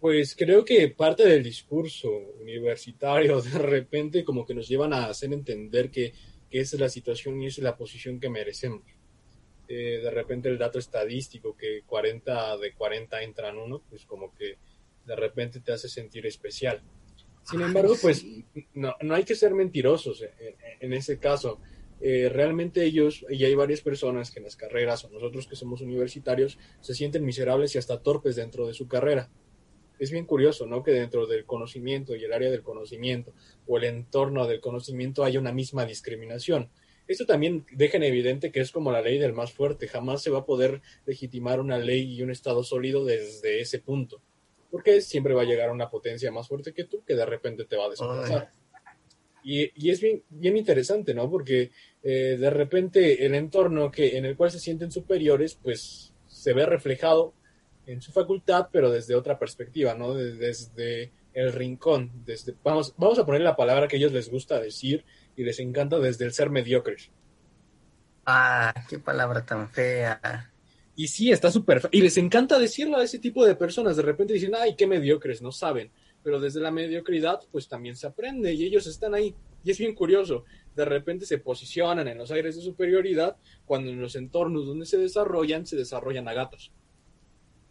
[0.00, 5.32] Pues creo que parte del discurso universitario de repente como que nos llevan a hacer
[5.32, 6.12] entender que,
[6.50, 8.82] que esa es la situación y esa es la posición que merecemos.
[9.68, 14.58] Eh, de repente el dato estadístico que 40 de 40 entran uno, pues como que
[15.06, 16.82] de repente te hace sentir especial.
[17.42, 18.24] Sin embargo, pues
[18.74, 21.60] no, no hay que ser mentirosos en, en ese caso.
[22.00, 25.80] Eh, realmente ellos, y hay varias personas que en las carreras, o nosotros que somos
[25.80, 29.30] universitarios, se sienten miserables y hasta torpes dentro de su carrera
[29.98, 30.82] es bien curioso, ¿no?
[30.82, 33.32] Que dentro del conocimiento y el área del conocimiento
[33.66, 36.70] o el entorno del conocimiento haya una misma discriminación.
[37.06, 39.88] Esto también deja en evidente que es como la ley del más fuerte.
[39.88, 44.22] Jamás se va a poder legitimar una ley y un Estado sólido desde ese punto.
[44.70, 47.76] Porque siempre va a llegar una potencia más fuerte que tú que de repente te
[47.76, 48.50] va a desplazar.
[49.44, 51.30] Y, y, es bien, bien interesante, ¿no?
[51.30, 51.70] Porque
[52.02, 56.64] eh, de repente el entorno que, en el cual se sienten superiores, pues se ve
[56.64, 57.34] reflejado
[57.86, 60.14] en su facultad, pero desde otra perspectiva, ¿no?
[60.14, 64.60] Desde el rincón, desde, vamos, vamos a poner la palabra que a ellos les gusta
[64.60, 65.04] decir
[65.36, 67.10] y les encanta desde el ser mediocres.
[68.26, 70.50] Ah, qué palabra tan fea.
[70.96, 71.90] Y sí, está súper fea.
[71.92, 73.96] Y les encanta decirlo a ese tipo de personas.
[73.96, 75.90] De repente dicen, ay, qué mediocres, no saben.
[76.22, 79.34] Pero desde la mediocridad, pues también se aprende y ellos están ahí.
[79.62, 80.44] Y es bien curioso.
[80.74, 84.96] De repente se posicionan en los aires de superioridad cuando en los entornos donde se
[84.96, 86.72] desarrollan, se desarrollan a gatos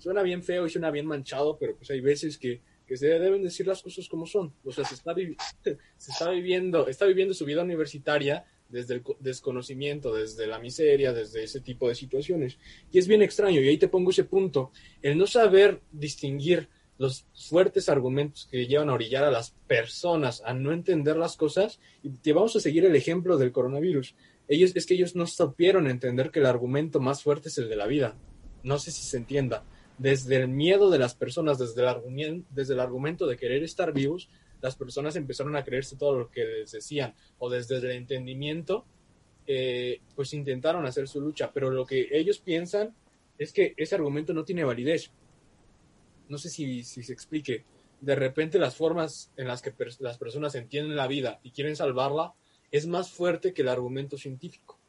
[0.04, 3.44] suena bien feo y suena bien manchado, pero pues hay veces que, que se deben
[3.44, 4.54] decir las cosas como son.
[4.64, 5.14] O sea, se está,
[6.32, 11.88] viviendo, está viviendo su vida universitaria desde el desconocimiento, desde la miseria, desde ese tipo
[11.88, 12.58] de situaciones.
[12.92, 17.26] Y es bien extraño, y ahí te pongo ese punto, el no saber distinguir los
[17.34, 22.10] fuertes argumentos que llevan a orillar a las personas a no entender las cosas, y
[22.10, 24.16] te vamos a seguir el ejemplo del coronavirus.
[24.48, 27.76] Ellos, es que ellos no supieron entender que el argumento más fuerte es el de
[27.76, 28.18] la vida.
[28.64, 29.66] No sé si se entienda
[29.98, 33.94] desde el miedo de las personas, desde el, argumento, desde el argumento de querer estar
[33.94, 34.30] vivos,
[34.62, 38.86] las personas empezaron a creerse todo lo que les decían, o desde el entendimiento,
[39.46, 42.96] eh, pues intentaron hacer su lucha, pero lo que ellos piensan
[43.38, 45.12] es que ese argumento no tiene validez.
[46.30, 47.66] No sé si, se explique.
[48.00, 52.34] De repente las formas en las que las personas entienden la vida y quieren salvarla
[52.72, 54.80] es más fuerte que el argumento científico.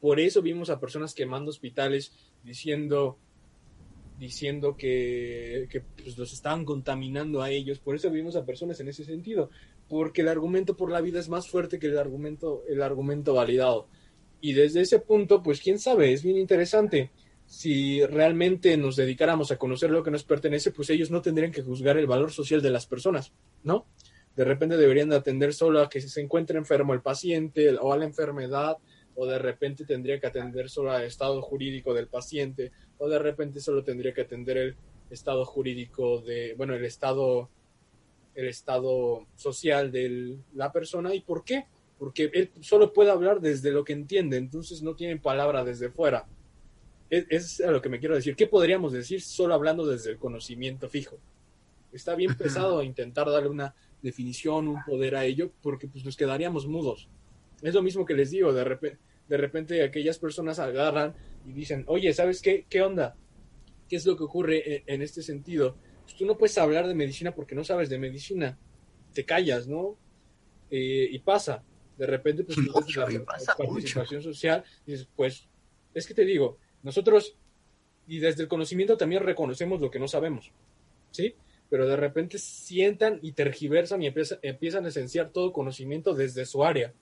[0.00, 3.18] Por eso vimos a personas quemando hospitales diciendo
[4.22, 7.80] diciendo que, que pues, los estaban contaminando a ellos.
[7.80, 9.50] Por eso vimos a personas en ese sentido,
[9.88, 13.88] porque el argumento por la vida es más fuerte que el argumento, el argumento validado.
[14.40, 17.10] Y desde ese punto, pues quién sabe, es bien interesante.
[17.46, 21.62] Si realmente nos dedicáramos a conocer lo que nos pertenece, pues ellos no tendrían que
[21.62, 23.32] juzgar el valor social de las personas,
[23.64, 23.86] ¿no?
[24.36, 27.98] De repente deberían de atender solo a que se encuentre enfermo el paciente o a
[27.98, 28.76] la enfermedad,
[29.14, 32.72] o de repente tendría que atender solo al estado jurídico del paciente,
[33.02, 34.76] o de repente solo tendría que atender el
[35.10, 37.50] estado jurídico de, bueno, el estado,
[38.36, 41.12] el estado social de la persona.
[41.12, 41.66] ¿Y por qué?
[41.98, 46.26] Porque él solo puede hablar desde lo que entiende, entonces no tiene palabra desde fuera.
[47.10, 48.36] Es, es a lo que me quiero decir.
[48.36, 51.18] ¿Qué podríamos decir solo hablando desde el conocimiento fijo?
[51.90, 56.68] Está bien pesado intentar darle una definición, un poder a ello, porque pues nos quedaríamos
[56.68, 57.08] mudos.
[57.62, 61.14] Es lo mismo que les digo, de repente, de repente aquellas personas agarran
[61.46, 62.66] y dicen, oye, ¿sabes qué?
[62.68, 63.16] ¿Qué onda?
[63.88, 65.76] ¿Qué es lo que ocurre en, en este sentido?
[66.04, 68.58] Pues tú no puedes hablar de medicina porque no sabes de medicina.
[69.12, 69.96] Te callas, ¿no?
[70.70, 71.62] Eh, y pasa.
[71.98, 75.48] De repente, pues, Mucho, la pasa participación social, dices, pues,
[75.94, 77.36] es que te digo, nosotros,
[78.06, 80.50] y desde el conocimiento también reconocemos lo que no sabemos,
[81.10, 81.34] ¿sí?
[81.68, 86.64] Pero de repente sientan y tergiversan y empieza- empiezan a esenciar todo conocimiento desde su
[86.64, 86.94] área.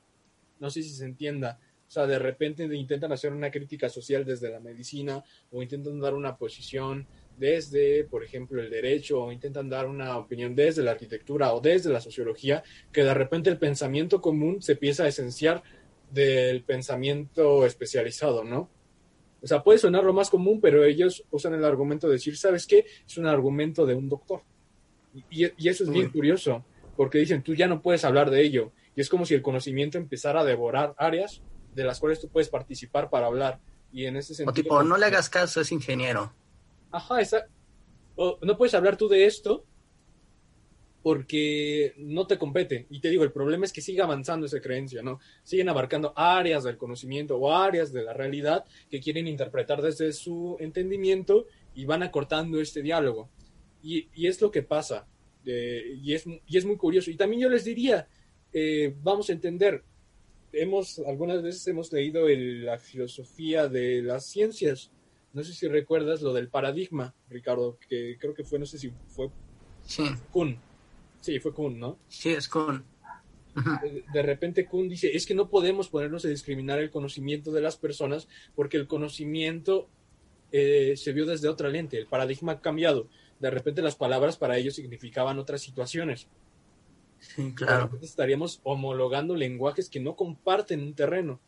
[0.59, 1.59] No sé si se entienda.
[1.91, 6.15] O sea, de repente intentan hacer una crítica social desde la medicina o intentan dar
[6.15, 7.05] una posición
[7.37, 11.91] desde, por ejemplo, el derecho o intentan dar una opinión desde la arquitectura o desde
[11.91, 15.65] la sociología, que de repente el pensamiento común se empieza a esenciar
[16.13, 18.71] del pensamiento especializado, ¿no?
[19.43, 22.69] O sea, puede sonar lo más común, pero ellos usan el argumento de decir, ¿sabes
[22.69, 22.87] qué?
[23.05, 24.43] Es un argumento de un doctor.
[25.29, 26.65] Y, y eso es bien curioso,
[26.97, 28.71] porque dicen, tú ya no puedes hablar de ello.
[28.95, 31.43] Y es como si el conocimiento empezara a devorar áreas
[31.75, 33.61] de las cuales tú puedes participar para hablar.
[33.93, 34.51] Y en ese sentido...
[34.51, 36.33] O tipo, no le hagas caso, es ingeniero.
[36.91, 37.47] Ajá, esa...
[38.17, 39.65] o no puedes hablar tú de esto
[41.03, 42.87] porque no te compete.
[42.91, 45.19] Y te digo, el problema es que sigue avanzando esa creencia, ¿no?
[45.43, 50.57] Siguen abarcando áreas del conocimiento o áreas de la realidad que quieren interpretar desde su
[50.61, 53.31] entendimiento y van acortando este diálogo.
[53.83, 55.07] Y, y es lo que pasa.
[55.47, 57.11] Eh, y, es, y es muy curioso.
[57.11, 58.07] Y también yo les diría,
[58.53, 59.83] eh, vamos a entender,
[60.53, 64.91] hemos, algunas veces hemos leído el- la filosofía de las ciencias.
[65.33, 68.93] No sé si recuerdas lo del paradigma, Ricardo, que creo que fue, no sé si
[69.09, 69.31] fue
[69.83, 70.59] Sí, Kuhn.
[71.21, 71.99] Sí, fue Kuhn, ¿no?
[72.09, 72.49] sí, es.
[73.83, 77.61] De- De repente Kuhn dice, es que no podemos ponernos a discriminar el conocimiento de
[77.61, 79.89] las personas porque el conocimiento
[80.53, 83.09] eh, se vio desde otra lente, el paradigma ha cambiado.
[83.39, 86.27] De repente las palabras para ellos significaban otras situaciones.
[87.21, 87.85] Sí, De claro.
[87.85, 91.41] repente estaríamos homologando lenguajes que no comparten un terreno.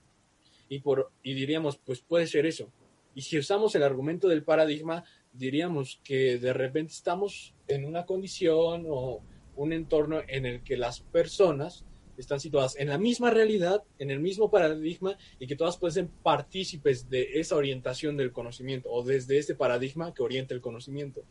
[0.69, 2.71] Y, por, y diríamos, pues puede ser eso.
[3.15, 8.87] Y si usamos el argumento del paradigma, diríamos que de repente estamos en una condición
[8.89, 9.23] o
[9.57, 11.85] un entorno en el que las personas
[12.17, 16.09] están situadas en la misma realidad, en el mismo paradigma, y que todas pueden ser
[16.23, 21.23] partícipes de esa orientación del conocimiento o desde ese paradigma que orienta el conocimiento.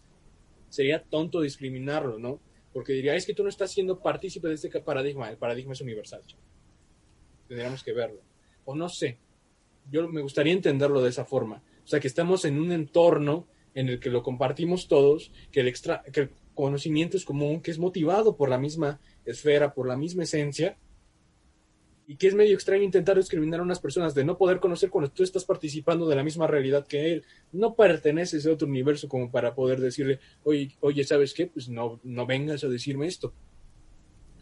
[0.70, 2.40] Sería tonto discriminarlo, ¿no?
[2.74, 5.82] Porque diría, es que tú no estás siendo partícipe de este paradigma, el paradigma es
[5.82, 6.22] universal.
[7.48, 8.22] Tendríamos que verlo.
[8.66, 9.18] O no sé,
[9.90, 11.64] yo me gustaría entenderlo de esa forma.
[11.84, 15.68] O sea, que estamos en un entorno en el que lo compartimos todos, que el,
[15.68, 19.98] extra, que el conocimiento es común, que es motivado por la misma esfera, por la
[19.98, 20.78] misma esencia,
[22.12, 25.10] y que es medio extraño intentar discriminar a unas personas de no poder conocer cuando
[25.10, 27.26] tú estás participando de la misma realidad que él.
[27.54, 31.48] No perteneces a otro universo como para poder decirle, oye, oye ¿sabes qué?
[31.48, 33.34] Pues no, no vengas a decirme esto.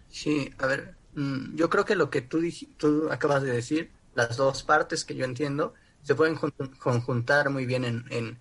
[0.07, 2.41] Sí, a ver, mm, yo creo que lo que tú,
[2.77, 7.67] tú acabas de decir, las dos partes que yo entiendo, se pueden jun- conjuntar muy
[7.67, 8.39] bien en, en,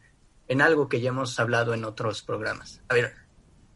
[0.48, 2.80] en algo que ya hemos hablado en otros programas.
[2.88, 3.12] A ver,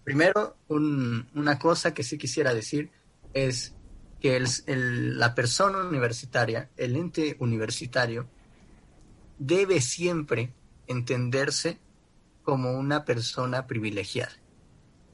[0.03, 2.91] primero, un- una cosa que sí quisiera decir
[3.35, 3.75] es
[4.23, 8.29] que el- la persona universitaria, el ente universitario,
[9.39, 10.55] debe siempre
[10.87, 11.81] entenderse
[12.45, 14.33] como una persona privilegiada.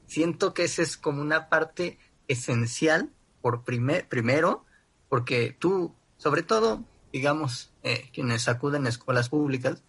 [0.05, 3.09] Siento que esa es como una parte esencial
[3.41, 4.65] por primer, primero,
[5.09, 9.81] porque tú, sobre todo, digamos, eh, quienes acuden a escuelas públicas,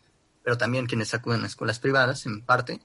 [0.43, 2.81] pero también quienes acuden a escuelas privadas, en parte,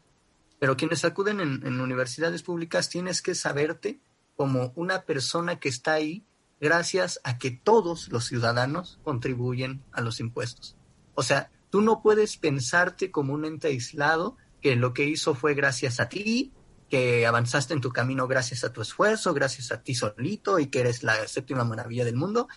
[0.60, 4.02] pero quienes acuden en, en universidades públicas tienes que saberte
[4.36, 6.26] como una persona que está ahí
[6.60, 10.76] gracias a que todos los ciudadanos contribuyen a los impuestos.
[11.14, 15.54] O sea, tú no puedes pensarte como un ente aislado que lo que hizo fue
[15.54, 16.52] gracias a ti,
[16.90, 20.80] que avanzaste en tu camino gracias a tu esfuerzo, gracias a ti solito y que
[20.80, 22.48] eres la séptima maravilla del mundo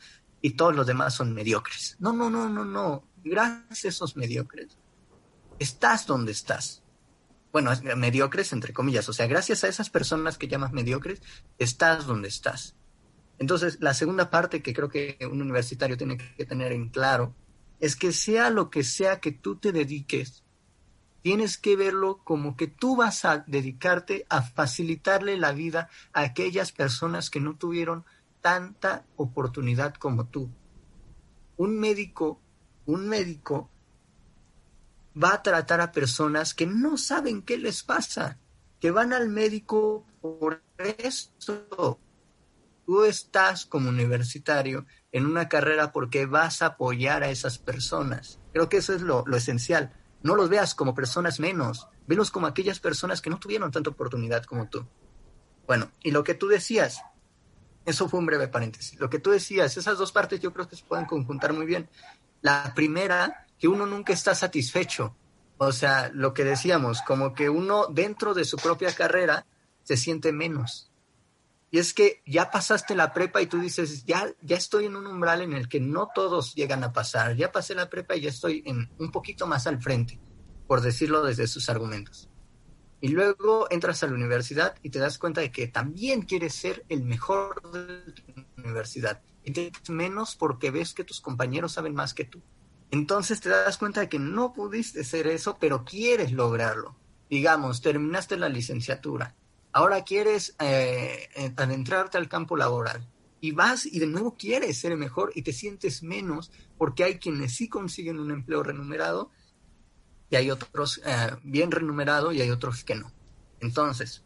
[0.41, 1.97] y todos los demás son mediocres.
[1.99, 3.05] No, no, no, no, no.
[3.24, 4.79] Gracias a esos mediocres.
[5.59, 6.83] Estás donde estás.
[7.53, 9.09] Bueno, es- mediocres entre comillas.
[9.09, 11.22] O sea, gracias a esas personas que llamas mediocres,
[11.59, 12.74] estás donde estás.
[13.38, 17.34] Entonces, la segunda parte que creo que un universitario tiene que tener en claro
[17.80, 20.42] es que sea lo que sea que tú te dediques,
[21.22, 26.72] tienes que verlo como que tú vas a dedicarte a facilitarle la vida a aquellas
[26.72, 28.05] personas que no tuvieron
[28.40, 30.51] tanta oportunidad como tú.
[31.57, 32.40] Un médico,
[32.86, 33.70] un médico
[35.23, 38.39] va a tratar a personas que no saben qué les pasa,
[38.81, 41.99] que van al médico por esto.
[42.87, 48.39] Tú estás como universitario en una carrera porque vas a apoyar a esas personas.
[48.53, 49.93] Creo que eso es lo, lo esencial.
[50.23, 54.45] No los veas como personas menos, velos como aquellas personas que no tuvieron tanta oportunidad
[54.45, 54.87] como tú.
[55.66, 57.03] Bueno, y lo que tú decías,
[57.85, 58.99] eso fue un breve paréntesis.
[58.99, 61.89] Lo que tú decías, esas dos partes yo creo que se pueden conjuntar muy bien.
[62.41, 65.17] La primera, que uno nunca está satisfecho.
[65.59, 69.47] O sea, lo que decíamos, como que uno dentro de su propia carrera
[69.83, 70.93] se siente menos.
[71.71, 75.07] Y es que ya pasaste la prepa y tú dices, ya, ya estoy en un
[75.07, 77.37] umbral en el que no todos llegan a pasar.
[77.37, 80.19] Ya pasé la prepa y ya estoy en un poquito más al frente,
[80.67, 82.31] por decirlo desde sus argumentos.
[83.01, 86.85] Y luego entras a la universidad y te das cuenta de que también quieres ser
[86.89, 88.23] el mejor de tu
[88.57, 89.21] universidad.
[89.45, 92.43] Y te menos porque ves que tus compañeros saben más que tú.
[92.91, 96.97] Entonces te das cuenta de que no pudiste ser eso, pero quieres lograrlo.
[97.28, 99.34] Digamos, terminaste la licenciatura.
[99.72, 103.07] Ahora quieres eh, adentrarte al campo laboral.
[103.41, 107.55] Y vas y de nuevo quieres ser mejor y te sientes menos porque hay quienes
[107.55, 109.30] sí consiguen un empleo remunerado
[110.30, 113.12] y hay otros eh, bien remunerados y hay otros que no.
[113.61, 114.24] Entonces,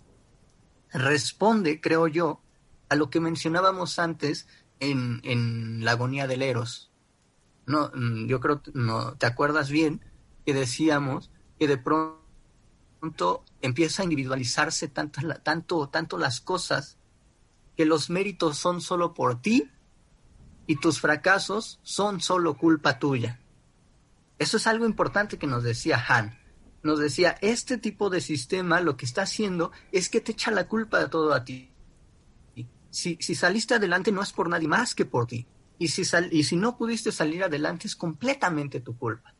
[0.92, 2.40] responde, creo yo,
[2.88, 4.46] a lo que mencionábamos antes
[4.80, 6.91] en, en la agonía del Eros.
[7.66, 10.04] No, mm, yo creo, no, ¿te acuerdas bien?
[10.44, 16.98] Que decíamos que de pronto empieza a individualizarse tanto, tanto, tanto las cosas
[17.76, 19.70] que los méritos son solo por ti
[20.66, 23.40] y tus fracasos son solo culpa tuya.
[24.38, 26.38] Eso es algo importante que nos decía Han.
[26.82, 30.66] Nos decía, este tipo de sistema lo que está haciendo es que te echa la
[30.66, 31.70] culpa de todo a ti.
[32.90, 35.46] Si, si saliste adelante no es por nadie más que por ti.
[35.82, 39.34] Y si, sal, y si no pudiste salir adelante es completamente tu culpa.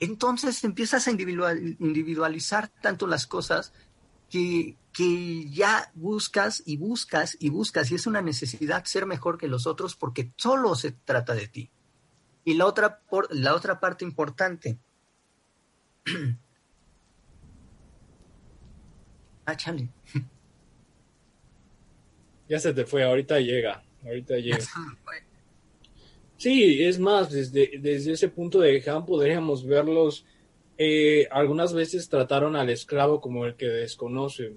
[0.00, 3.74] Entonces empiezas a individual, individualizar tanto las cosas
[4.30, 9.48] que, que ya buscas y buscas y buscas y es una necesidad ser mejor que
[9.48, 11.70] los otros porque solo se trata de ti.
[12.42, 14.78] Y la otra, por, la otra parte importante.
[19.44, 19.90] ah, chale.
[22.48, 23.84] Ya se te fue, ahorita llega.
[24.06, 24.64] Ahorita llega.
[26.36, 30.26] Sí, es más, desde, desde ese punto de Han podríamos verlos.
[30.76, 34.56] Eh, algunas veces trataron al esclavo como el que desconoce.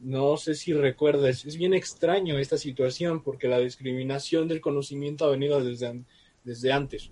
[0.00, 5.30] No sé si recuerdas, es bien extraño esta situación porque la discriminación del conocimiento ha
[5.30, 6.02] venido desde,
[6.42, 7.10] desde antes.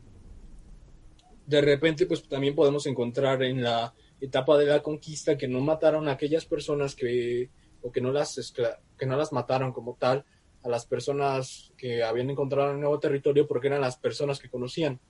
[1.47, 6.09] De repente, pues también podemos encontrar en la etapa de la conquista que no mataron
[6.09, 7.51] a aquellas personas que,
[7.83, 8.53] o que no las,
[8.99, 10.25] que no las mataron como tal,
[10.63, 15.01] a las personas que habían encontrado un nuevo territorio porque eran las personas que conocían.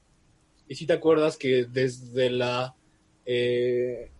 [0.69, 2.77] Y si te acuerdas que desde la,
[3.27, 4.11] eh,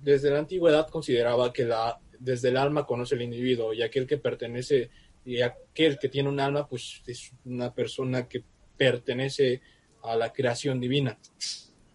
[0.00, 4.16] desde la antigüedad consideraba que la, desde el alma conoce el individuo y aquel que
[4.16, 4.90] pertenece
[5.24, 8.42] y aquel que tiene un alma pues es una persona que
[8.76, 9.60] pertenece
[10.02, 11.18] a la creación divina.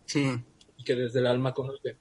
[0.05, 0.25] Sí.
[0.77, 1.97] Y que desde el alma conoce.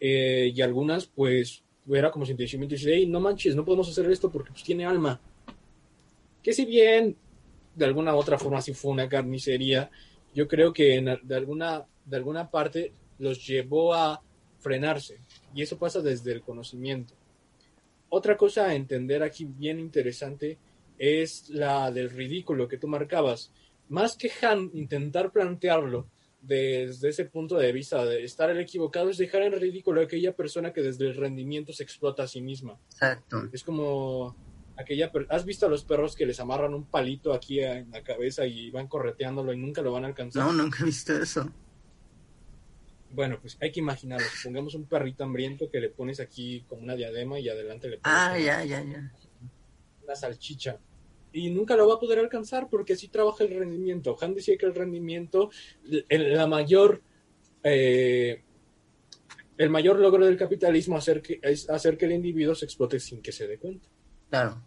[0.00, 4.10] Eh, y algunas, pues, era como sentimiento y dice, hey, no manches, no podemos hacer
[4.10, 5.20] esto porque pues tiene alma.
[6.44, 7.16] Que si bien
[7.74, 9.90] de alguna u otra forma sí fue una carnicería,
[10.32, 14.22] yo creo que en, de, alguna, de alguna parte los llevó a
[14.60, 15.18] frenarse.
[15.54, 17.14] Y eso pasa desde el conocimiento.
[18.10, 20.58] Otra cosa a entender aquí bien interesante
[20.98, 23.50] es la del ridículo que tú marcabas
[23.88, 26.06] más que Han intentar plantearlo
[26.40, 30.34] desde ese punto de vista de estar el equivocado es dejar en ridículo a aquella
[30.34, 32.78] persona que desde el rendimiento se explota a sí misma.
[32.92, 33.48] Exacto.
[33.50, 34.36] Es como
[34.76, 38.46] aquella ¿has visto a los perros que les amarran un palito aquí en la cabeza
[38.46, 40.44] y van correteándolo y nunca lo van a alcanzar?
[40.44, 41.50] No, nunca he visto eso.
[43.10, 44.26] Bueno, pues hay que imaginarlo.
[44.42, 48.16] Pongamos un perrito hambriento que le pones aquí como una diadema y adelante le pones
[48.18, 49.12] Ah, ya, ya, ya.
[50.02, 50.78] una salchicha
[51.34, 54.16] y nunca lo va a poder alcanzar porque así trabaja el rendimiento.
[54.20, 55.50] Han decía que el rendimiento,
[56.08, 57.02] el, la mayor,
[57.64, 58.42] eh,
[59.58, 63.20] el mayor logro del capitalismo hacer que, es hacer que el individuo se explote sin
[63.20, 63.88] que se dé cuenta.
[64.34, 64.60] Claro.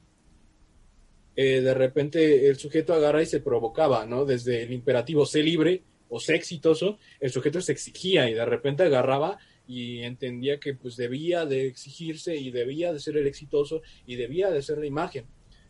[1.36, 4.24] Eh, de repente el sujeto agarra y se provocaba, ¿no?
[4.24, 8.84] Desde el imperativo sé libre o sé exitoso, el sujeto se exigía y de repente
[8.84, 14.16] agarraba y entendía que pues debía de exigirse y debía de ser el exitoso y
[14.16, 15.26] debía de ser la imagen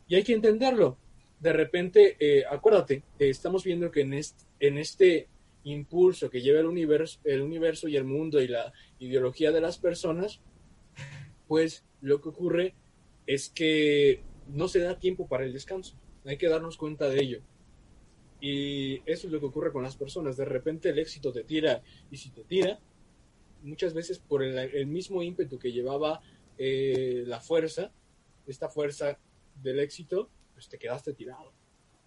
[0.08, 1.00] y hay que entenderlo.
[1.40, 5.28] De repente, eh, acuérdate, eh, estamos viendo que en este, en este
[5.64, 9.80] impulso que lleva el universo, el universo y el mundo y la ideología de las
[9.80, 10.40] personas,
[11.48, 12.76] pues lo que ocurre
[13.28, 15.96] es que no se da tiempo para el descanso.
[16.26, 17.42] Hay que darnos cuenta de ello.
[18.40, 20.38] Y eso es lo que ocurre con las personas.
[20.38, 22.80] De repente el éxito te tira y si te tira,
[23.64, 26.22] muchas veces por el, el mismo ímpetu que llevaba
[26.58, 27.92] eh, la fuerza,
[28.46, 29.20] esta fuerza
[29.62, 31.52] del éxito, pues te quedaste tirado.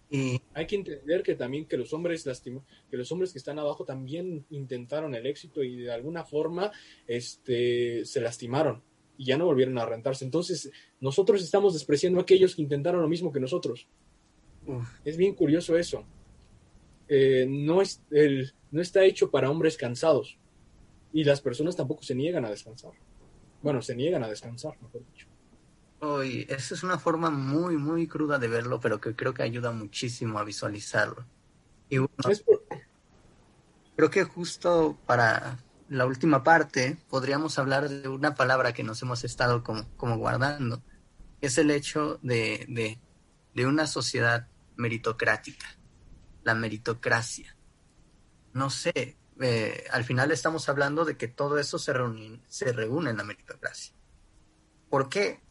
[0.09, 3.59] Y Hay que entender que también que los hombres lastima- que los hombres que están
[3.59, 6.71] abajo también intentaron el éxito y de alguna forma
[7.07, 8.83] este se lastimaron
[9.17, 10.25] y ya no volvieron a rentarse.
[10.25, 13.87] Entonces, nosotros estamos despreciando a aquellos que intentaron lo mismo que nosotros.
[14.65, 16.03] uf, Es bien curioso eso.
[17.07, 20.37] Eh, no, es, el, no está hecho para hombres cansados.
[21.13, 22.91] Y las personas tampoco se niegan a descansar.
[23.61, 25.27] Bueno, se niegan a descansar, mejor dicho.
[26.47, 30.39] esa es una forma muy, muy cruda de verlo, pero que creo que ayuda muchísimo
[30.39, 31.25] a visualizarlo.
[31.89, 32.63] Y bueno, Es por-
[33.95, 35.59] creo que justo para
[35.91, 40.81] la última parte podríamos hablar de una palabra que nos hemos estado como, como guardando,
[41.41, 42.97] que es el hecho de, de,
[43.53, 45.67] de una sociedad meritocrática,
[46.43, 47.57] la meritocracia.
[48.53, 53.09] No sé, eh, al final estamos hablando de que todo eso se reúne, se reúne
[53.09, 53.93] en la meritocracia.
[54.89, 55.41] ¿Por qué?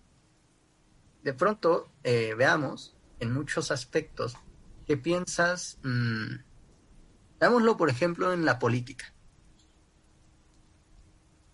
[1.23, 4.39] De pronto, eh, veamos en muchos aspectos
[4.87, 6.37] que piensas, mm,
[7.39, 9.13] veámoslo por ejemplo en la política.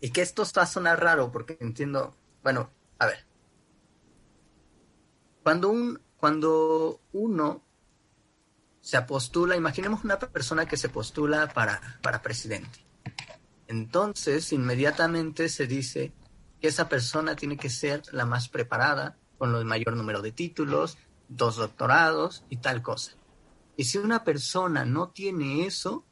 [0.00, 3.26] Y que esto va a sonar raro porque entiendo, bueno, a ver,
[5.42, 7.62] cuando, un, cuando uno
[8.80, 12.84] se postula, imaginemos una persona que se postula para, para presidente.
[13.68, 16.12] Entonces, inmediatamente se dice
[16.60, 20.98] que esa persona tiene que ser la más preparada, con el mayor número de títulos,
[21.28, 23.12] dos doctorados y tal cosa.
[23.76, 26.04] Y si una persona no tiene eso,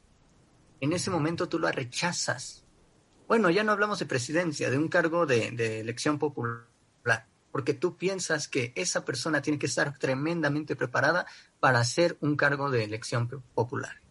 [0.79, 2.64] en ese momento tú la rechazas.
[3.27, 6.67] Bueno, ya no hablamos de presidencia, de un cargo de, elección popular,
[7.51, 11.25] porque tú piensas que esa persona tiene que estar tremendamente preparada
[11.59, 14.01] para hacer un cargo de elección popular.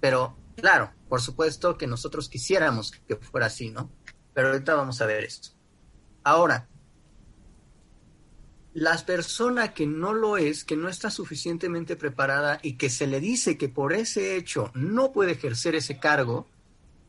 [0.00, 3.90] Pero, claro, por supuesto que nosotros quisiéramos que fuera así, ¿no?
[4.32, 5.50] Pero ahorita vamos a ver esto.
[6.22, 6.68] Ahora,
[8.72, 13.20] las personas que no lo es, que no está suficientemente preparada y que se le
[13.20, 16.46] dice que por ese hecho no puede ejercer ese cargo,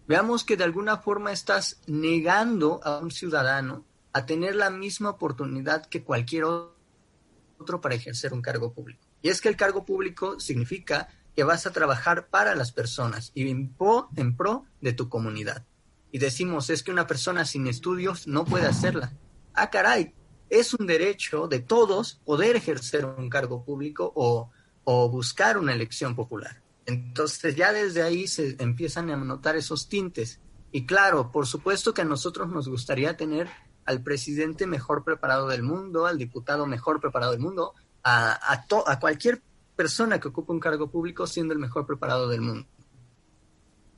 [0.08, 5.86] veamos que de alguna forma estás negando a un ciudadano a tener la misma oportunidad
[5.86, 9.06] que cualquier otro para ejercer un cargo público.
[9.22, 13.50] Y es que el cargo público significa que vas a trabajar para las personas y
[13.50, 15.66] en pro, en pro de tu comunidad.
[16.12, 19.14] Y decimos, es que una persona sin estudios no puede hacerla.
[19.54, 20.14] Ah, caray,
[20.50, 24.52] es un derecho de todos poder ejercer un cargo público o,
[24.84, 26.61] o buscar una elección popular.
[26.86, 30.40] Entonces ya desde ahí se empiezan a notar esos tintes.
[30.72, 33.50] Y claro, por supuesto que a nosotros nos gustaría tener
[33.86, 37.74] al presidente mejor preparado del mundo, al diputado mejor preparado del mundo,
[38.04, 39.42] a, a, a cualquier
[39.76, 42.68] persona que ocupe un cargo público siendo el mejor preparado del mundo.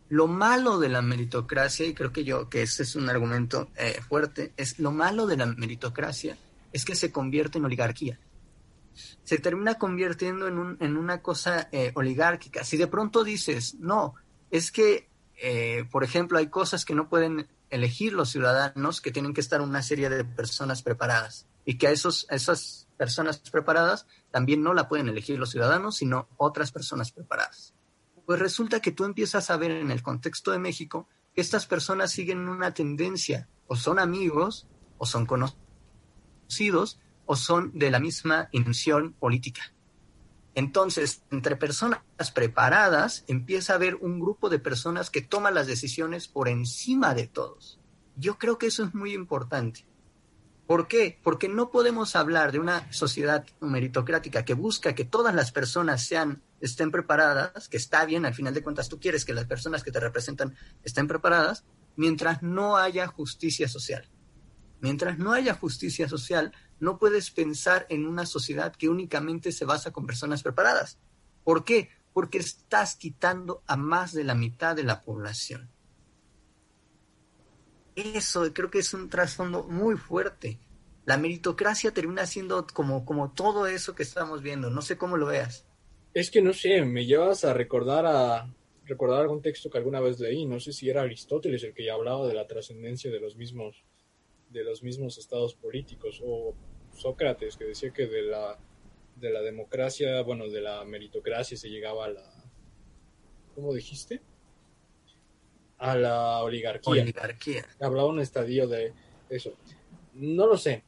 [0.09, 3.99] Lo malo de la meritocracia, y creo que yo que ese es un argumento eh,
[4.07, 6.37] fuerte, es lo malo de la meritocracia
[6.73, 8.19] es que se convierte en oligarquía.
[9.23, 12.63] Se termina convirtiendo en, un, en una cosa eh, oligárquica.
[12.63, 14.15] Si de pronto dices, no,
[14.51, 15.09] es que,
[15.41, 19.61] eh, por ejemplo, hay cosas que no pueden elegir los ciudadanos, que tienen que estar
[19.61, 24.73] una serie de personas preparadas, y que a esos, a esas personas preparadas también no
[24.73, 27.73] la pueden elegir los ciudadanos, sino otras personas preparadas
[28.25, 32.11] pues resulta que tú empiezas a ver en el contexto de México que estas personas
[32.11, 34.67] siguen una tendencia, o son amigos,
[34.97, 39.73] o son conocidos, o son de la misma intención política.
[40.55, 42.01] Entonces, entre personas
[42.33, 47.27] preparadas, empieza a haber un grupo de personas que toman las decisiones por encima de
[47.27, 47.79] todos.
[48.15, 49.85] Yo creo que eso es muy importante.
[50.67, 51.19] ¿Por qué?
[51.23, 56.41] Porque no podemos hablar de una sociedad meritocrática que busca que todas las personas sean,
[56.61, 59.91] estén preparadas, que está bien, al final de cuentas tú quieres que las personas que
[59.91, 61.65] te representan estén preparadas,
[61.95, 64.07] mientras no haya justicia social.
[64.79, 66.53] Mientras no haya justicia social,
[66.83, 70.99] no puedes pensar en una sociedad que únicamente se basa con personas preparadas.
[71.45, 71.89] ¿Por qué?
[72.13, 75.69] Porque estás quitando a más de la mitad de la población.
[77.95, 80.59] Eso creo que es un trasfondo muy fuerte.
[81.05, 84.69] La meritocracia termina siendo como, como todo eso que estamos viendo.
[84.69, 85.65] No sé cómo lo veas.
[86.13, 88.53] Es que no sé, me llevas a recordar a
[88.85, 91.93] recordar algún texto que alguna vez leí, no sé si era Aristóteles el que ya
[91.93, 93.85] hablaba de la trascendencia de los mismos
[94.49, 96.53] de los mismos estados políticos o
[96.93, 98.57] Sócrates que decía que de la
[99.15, 102.43] de la democracia, bueno, de la meritocracia se llegaba a la
[103.55, 104.21] ¿cómo dijiste?
[105.77, 107.03] A la oligarquía.
[107.03, 107.65] Oligarquía.
[107.79, 108.93] Hablaba un estadio de
[109.29, 109.55] eso.
[110.13, 110.83] No lo sé.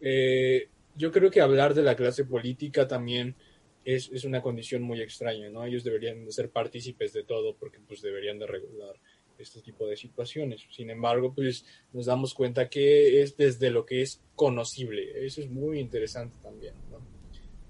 [0.00, 3.36] Eh, yo creo que hablar de la clase política también
[3.84, 5.64] es, es, una condición muy extraña, ¿no?
[5.64, 8.96] Ellos deberían de ser partícipes de todo porque pues deberían de regular
[9.38, 10.66] este tipo de situaciones.
[10.70, 15.24] Sin embargo, pues nos damos cuenta que es desde lo que es conocible.
[15.26, 16.74] Eso es muy interesante también.
[16.90, 16.98] ¿no?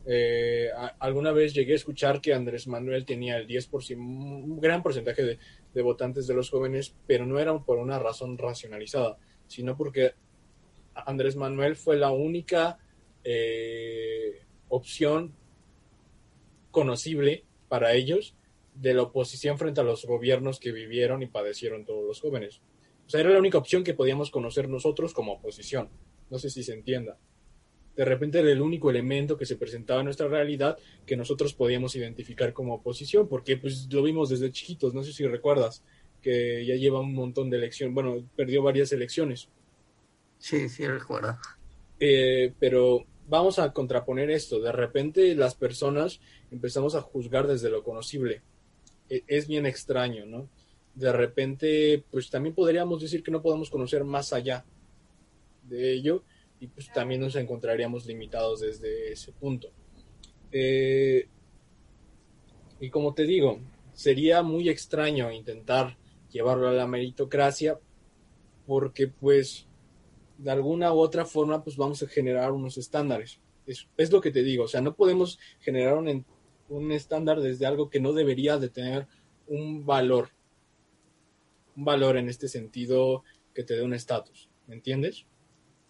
[0.07, 5.23] Eh, alguna vez llegué a escuchar que Andrés Manuel tenía el 10%, un gran porcentaje
[5.25, 5.39] de,
[5.73, 10.13] de votantes de los jóvenes, pero no era por una razón racionalizada, sino porque
[10.95, 12.79] Andrés Manuel fue la única
[13.25, 15.35] eh, opción
[16.71, 18.37] conocible para ellos
[18.75, 22.61] de la oposición frente a los gobiernos que vivieron y padecieron todos los jóvenes.
[23.07, 25.89] O sea, era la única opción que podíamos conocer nosotros como oposición.
[26.31, 27.19] No sé si se entienda.
[27.97, 31.95] De repente era el único elemento que se presentaba en nuestra realidad que nosotros podíamos
[31.95, 35.85] identificar como oposición, porque pues lo vimos desde chiquitos, no sé si recuerdas,
[36.21, 39.49] que ya lleva un montón de elecciones, bueno, perdió varias elecciones.
[40.39, 41.39] Sí, sí, recuerdo.
[42.01, 44.61] Eh, pero vamos a contraponer esto.
[44.61, 46.21] De repente las personas
[46.51, 48.43] empezamos a juzgar desde lo conocible.
[49.09, 50.49] E- Es bien extraño, ¿no?
[50.95, 54.65] De repente, pues también podríamos decir que no podemos conocer más allá
[55.63, 56.23] de ello
[56.61, 59.71] y pues también nos encontraríamos limitados desde ese punto.
[60.53, 61.27] Eh,
[62.81, 63.61] y como te digo,
[63.93, 65.97] sería muy extraño intentar
[66.31, 67.79] llevarlo a la meritocracia
[68.67, 69.67] porque pues
[70.39, 73.41] de alguna u otra forma, pues vamos a generar unos estándares.
[73.67, 76.25] Es, es lo que te digo, o sea, no podemos generar un,
[76.77, 79.07] un estándar desde algo que no debería de tener
[79.47, 80.31] un valor,
[81.77, 85.27] un valor en este sentido que te dé un estatus, ¿me entiendes?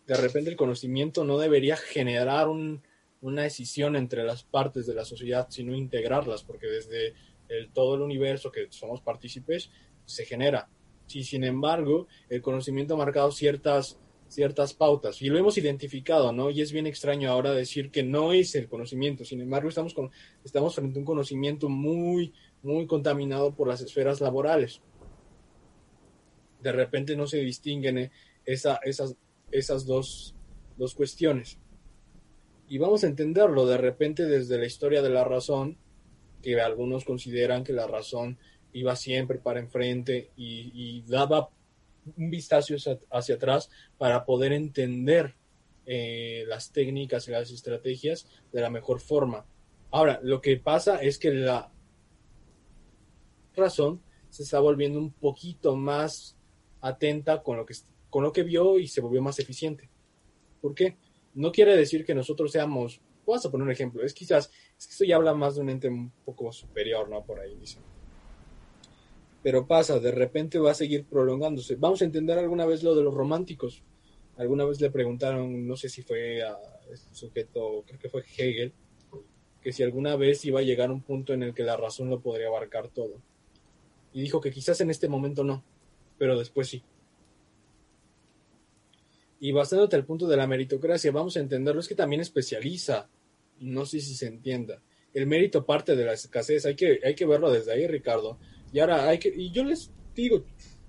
[0.06, 2.82] De repente el conocimiento no debería generar un-
[3.22, 7.14] una decisión entre las partes de la sociedad, sino integrarlas, porque desde
[7.48, 9.70] el, todo el universo que somos partícipes
[10.04, 10.68] se genera.
[11.06, 13.98] Si sin embargo el conocimiento ha marcado ciertas
[14.28, 16.50] ciertas pautas y lo hemos identificado, ¿no?
[16.50, 20.10] Y es bien extraño ahora decir que no es el conocimiento, sin embargo estamos, con,
[20.44, 24.80] estamos frente a un conocimiento muy, muy contaminado por las esferas laborales.
[26.62, 28.10] De repente no se distinguen eh,
[28.44, 29.16] esa, esas,
[29.50, 30.34] esas dos,
[30.76, 31.58] dos cuestiones.
[32.68, 35.76] Y vamos a entenderlo de repente desde la historia de la razón,
[36.42, 38.38] que algunos consideran que la razón
[38.72, 41.50] iba siempre para enfrente y, y daba
[42.16, 42.74] un vistazo
[43.10, 45.34] hacia, atrás para poder entender
[45.86, 49.46] eh, las técnicas y las estrategias de la mejor forma.
[49.90, 51.70] Ahora, lo que pasa es que la
[53.54, 56.36] razón se está volviendo un poquito más
[56.80, 57.74] atenta con lo que,
[58.10, 59.88] con lo que vio y se volvió más eficiente.
[60.60, 60.96] ¿Por qué?
[61.34, 64.92] No quiere decir que nosotros seamos, vamos a poner un ejemplo, es quizás, es que
[64.92, 67.24] esto ya habla más de un ente un poco superior, ¿no?
[67.24, 67.93] Por ahí dicen
[69.44, 71.76] pero pasa, de repente va a seguir prolongándose.
[71.76, 73.82] Vamos a entender alguna vez lo de los románticos.
[74.38, 76.58] Alguna vez le preguntaron, no sé si fue a
[76.90, 78.72] este sujeto, creo que fue Hegel,
[79.60, 82.20] que si alguna vez iba a llegar un punto en el que la razón lo
[82.20, 83.20] podría abarcar todo.
[84.14, 85.62] Y dijo que quizás en este momento no,
[86.16, 86.82] pero después sí.
[89.40, 93.10] Y basándote al punto de la meritocracia, vamos a entenderlo, es que también especializa.
[93.60, 94.80] No sé si se entienda.
[95.12, 98.38] El mérito parte de la escasez, hay que, hay que verlo desde ahí, Ricardo.
[98.74, 100.42] Y ahora hay que, y yo les digo,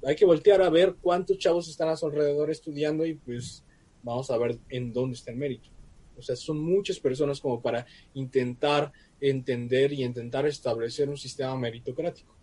[0.03, 3.63] hay que voltear a ver cuántos chavos están a su alrededor estudiando y pues
[4.01, 5.69] vamos a ver en dónde está el mérito.
[6.17, 12.35] O sea, son muchas personas como para intentar entender y intentar establecer un sistema meritocrático.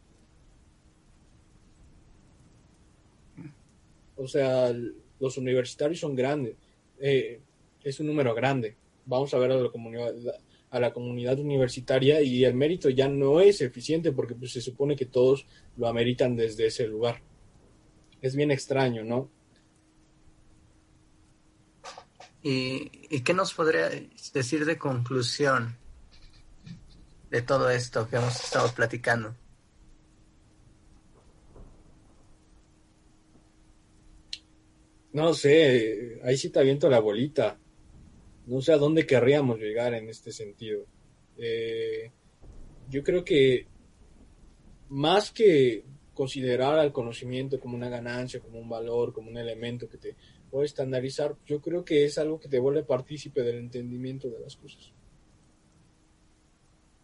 [4.14, 4.72] O sea,
[5.18, 6.54] los universitarios son grandes,
[7.00, 7.40] eh,
[7.82, 8.76] es un número grande.
[9.06, 10.14] Vamos a ver a la comunidad,
[10.72, 14.96] a la comunidad universitaria y el mérito ya no es eficiente porque pues, se supone
[14.96, 15.46] que todos
[15.76, 17.20] lo ameritan desde ese lugar.
[18.22, 19.30] Es bien extraño, ¿no?
[22.42, 23.90] ¿Y, ¿Y qué nos podría
[24.32, 25.76] decir de conclusión
[27.30, 29.36] de todo esto que hemos estado platicando?
[35.12, 37.58] No sé, ahí sí te aviento la bolita.
[38.46, 40.84] No sé a dónde querríamos llegar en este sentido.
[41.38, 42.10] Eh,
[42.90, 43.66] yo creo que
[44.88, 45.84] más que
[46.14, 50.16] considerar al conocimiento como una ganancia, como un valor, como un elemento que te
[50.50, 54.56] puede estandarizar, yo creo que es algo que te vuelve partícipe del entendimiento de las
[54.56, 54.92] cosas.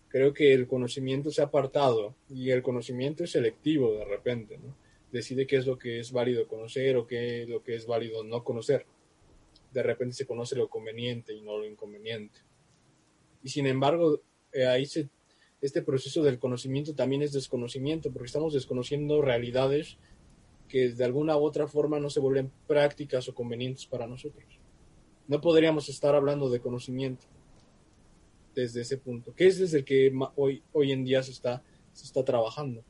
[0.09, 4.77] Creo que el conocimiento se ha apartado y el conocimiento es selectivo de repente, ¿no?
[5.13, 8.25] Decide qué es lo que es válido conocer o qué es lo que es válido
[8.25, 8.85] no conocer.
[9.73, 12.41] De repente se conoce lo conveniente y no lo inconveniente.
[13.43, 14.21] Y sin embargo,
[14.53, 14.87] eh, ahí
[15.61, 19.99] este proceso del conocimiento también es desconocimiento, porque estamos desconociendo realidades
[20.69, 24.61] que de alguna u otra forma no se vuelven prácticas o convenientes para nosotros.
[25.27, 27.27] No podríamos estar hablando de conocimiento
[28.55, 31.63] desde ese punto, que es desde el que hoy, hoy en día se está,
[31.93, 32.85] se está trabajando.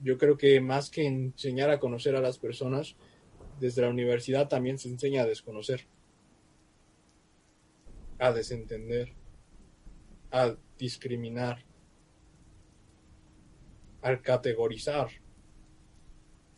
[0.00, 2.96] Yo creo que más que enseñar a conocer a las personas,
[3.58, 5.86] desde la universidad también se enseña a desconocer,
[8.18, 9.12] a desentender,
[10.30, 11.64] a discriminar,
[14.02, 15.08] a categorizar.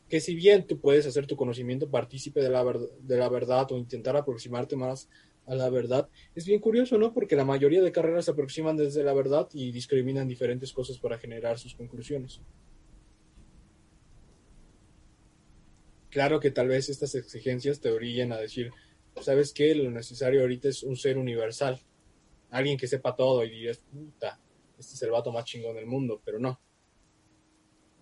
[0.09, 3.79] Que si bien tú puedes hacer tu conocimiento partícipe de la, de la verdad o
[3.79, 5.09] intentar aproximarte más
[5.47, 7.13] a la verdad, es bien curioso, ¿no?
[7.13, 11.19] Porque la mayoría de carreras se aproximan desde la verdad y discriminan diferentes cosas para
[11.19, 12.41] generar sus conclusiones.
[16.11, 18.71] Claro que tal vez estas exigencias te orillen a decir,
[19.21, 19.75] ¿sabes qué?
[19.75, 21.81] Lo necesario ahorita es un ser universal.
[22.51, 24.41] Alguien que sepa todo y dirías, puta,
[24.79, 26.61] este es el vato más chingón del mundo, pero no.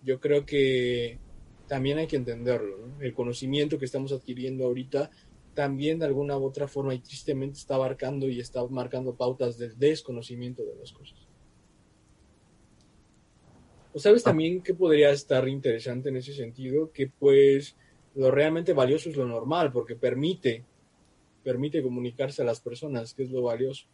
[0.01, 1.19] Yo creo que
[1.67, 3.01] también hay que entenderlo, ¿no?
[3.01, 5.11] El conocimiento que estamos adquiriendo ahorita
[5.53, 9.77] también de alguna u otra forma y tristemente está abarcando y está marcando pautas del
[9.77, 11.27] desconocimiento de las cosas.
[13.93, 16.91] ¿O sabes también que podría estar interesante en ese sentido?
[16.91, 17.75] Que pues
[18.15, 20.65] lo realmente valioso es lo normal, porque permite,
[21.43, 23.87] permite comunicarse a las personas, que es lo valioso.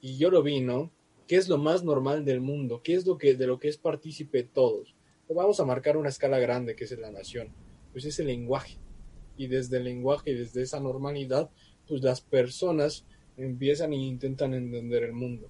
[0.00, 0.90] Y yo lo vi, ¿no?
[1.26, 2.82] ¿Qué es lo más normal del mundo?
[2.82, 4.94] ¿Qué es lo que, de lo que es partícipe todos?
[5.28, 7.52] O vamos a marcar una escala grande, que es la nación.
[7.92, 8.78] Pues es el lenguaje.
[9.36, 11.50] Y desde el lenguaje y desde esa normalidad,
[11.86, 13.04] pues las personas
[13.36, 15.48] empiezan e intentan entender el mundo.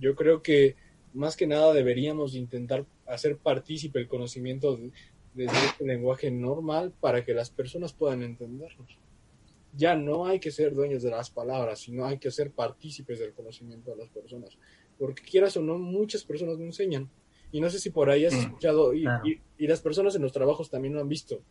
[0.00, 0.76] Yo creo que
[1.12, 4.78] más que nada deberíamos intentar hacer partícipe el conocimiento
[5.34, 8.98] de, desde este lenguaje normal para que las personas puedan entendernos.
[9.74, 13.32] Ya no hay que ser dueños de las palabras, sino hay que ser partícipes del
[13.34, 14.58] conocimiento de las personas.
[14.98, 17.10] Porque quieras o no, muchas personas no enseñan.
[17.50, 19.24] Y no sé si por ahí has Sí, escuchado, y, claro.
[19.24, 21.42] y- y las personas en los trabajos también lo han visto,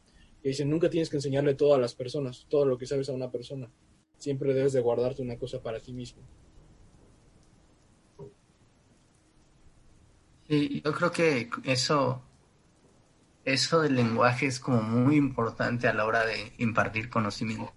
[0.42, 3.14] que dicen, nunca tienes que enseñarle todo a las personas, todo lo que sabes a
[3.14, 3.72] una persona.
[4.18, 6.22] Siempre debes de guardarte una cosa para ti mismo.
[10.48, 12.22] Sí, yo creo que eso,
[13.46, 17.74] eso del lenguaje es como muy importante a la hora de impartir conocimiento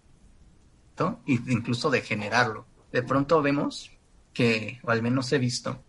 [1.27, 2.67] y incluso de generarlo.
[2.93, 3.91] De pronto vemos
[4.33, 5.83] que, o al menos he visto,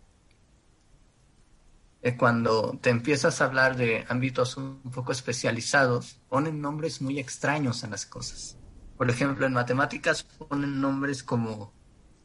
[2.01, 7.84] que cuando te empiezas a hablar de ámbitos un poco especializados, ponen nombres muy extraños
[7.84, 8.57] a las cosas.
[8.97, 11.73] Por ejemplo, en matemáticas ponen nombres como,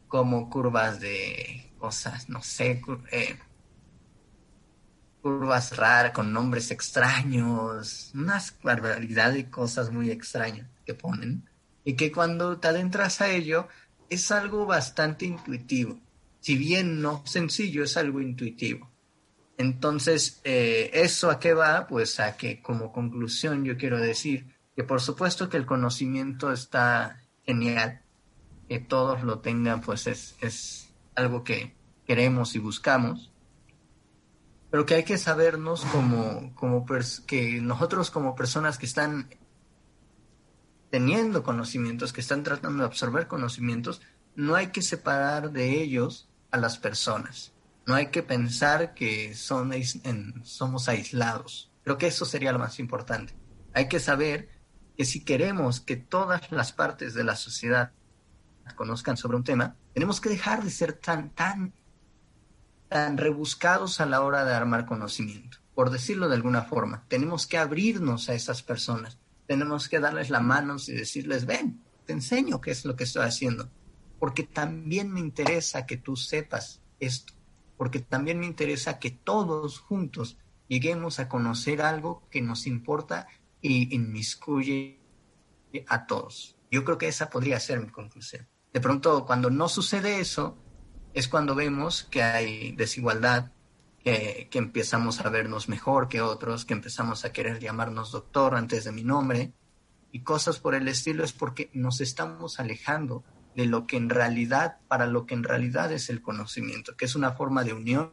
[0.06, 3.38] como curvas de cosas, no sé, eh,
[5.22, 11.48] curvas raras con nombres extraños, unas barbaridad de cosas muy extrañas que ponen
[11.84, 13.68] y que cuando te adentras a ello
[14.08, 15.98] es algo bastante intuitivo.
[16.40, 18.90] Si bien no sencillo, es algo intuitivo.
[19.58, 21.86] Entonces, eh, ¿eso a qué va?
[21.86, 27.22] Pues a que como conclusión yo quiero decir que por supuesto que el conocimiento está
[27.44, 28.00] genial,
[28.68, 31.74] que todos lo tengan, pues es, es algo que
[32.06, 33.29] queremos y buscamos,
[34.70, 36.86] pero que hay que sabernos como, como
[37.26, 39.28] que nosotros como personas que están
[40.90, 44.00] teniendo conocimientos, que están tratando de absorber conocimientos,
[44.34, 47.52] no hay que separar de ellos a las personas.
[47.86, 51.72] No hay que pensar que son, en- somos aislados.
[51.82, 53.34] Creo que eso sería lo más importante.
[53.72, 54.48] Hay que saber
[54.96, 57.92] que si queremos que todas las partes de la sociedad
[58.76, 61.72] conozcan sobre un tema, tenemos que dejar de ser tan, tan,
[62.90, 65.58] tan rebuscados a la hora de armar conocimiento.
[65.76, 69.16] Por decirlo de alguna forma, tenemos que abrirnos a esas personas.
[69.46, 73.22] Tenemos que darles la mano y decirles, ven, te enseño qué es lo que estoy
[73.22, 73.70] haciendo.
[74.18, 77.32] Porque también me interesa que tú sepas esto.
[77.76, 80.36] Porque también me interesa que todos juntos
[80.66, 83.28] lleguemos a conocer algo que nos importa
[83.62, 84.98] y inmiscuye
[85.86, 86.56] a todos.
[86.72, 88.48] Yo creo que esa podría ser mi conclusión.
[88.72, 90.58] De pronto, cuando no sucede eso,
[91.14, 93.52] es cuando vemos que hay desigualdad,
[94.02, 98.92] que, empezamos a vernos mejor que otros, que empezamos a querer llamarnos doctor antes de
[98.92, 99.52] mi nombre
[100.12, 104.78] y cosas por el estilo, es porque nos estamos alejando de lo que en realidad,
[104.88, 108.12] para lo que en realidad es el conocimiento, que es una forma de unión,